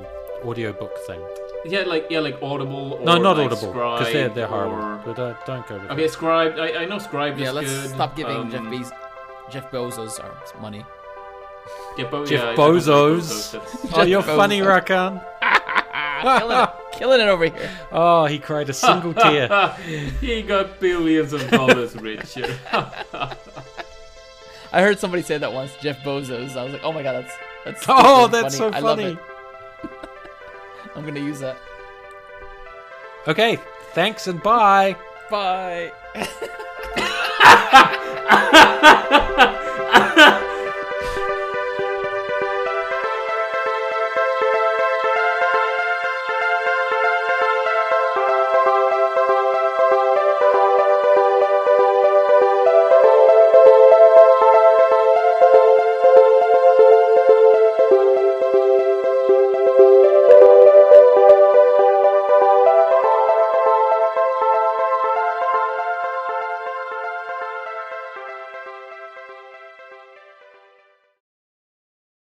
[0.44, 1.20] audiobook thing.
[1.64, 2.94] Yeah, like yeah, like Audible.
[2.94, 4.76] Or no, not like Audible because they're they're horrible.
[4.76, 6.06] or- But uh, don't go with Okay.
[6.08, 6.52] Scribe.
[6.58, 8.92] I, I know Scribe Yeah, is let's stop giving Um, Jeff Bez-
[9.50, 10.84] Jeff Bezos our money.
[11.98, 13.52] Yeah, Bo- Jeff yeah, Bozos.
[13.52, 14.84] that's- Oh, you're Jeff funny, Bezos.
[14.86, 15.24] Rakan.
[16.38, 17.70] killing, it, killing it over here.
[17.92, 19.48] Oh, he cried a single tear.
[20.20, 22.56] he got billions of dollars richer.
[24.72, 26.56] I heard somebody say that once, Jeff Bozos.
[26.56, 27.34] I was like, oh my god, that's
[27.64, 27.84] that's.
[27.88, 29.12] Oh, stupid that's so I love funny.
[29.12, 29.18] it.
[30.94, 31.56] I'm gonna use that.
[33.26, 33.58] Okay,
[33.92, 34.96] thanks and bye.
[35.30, 35.92] Bye.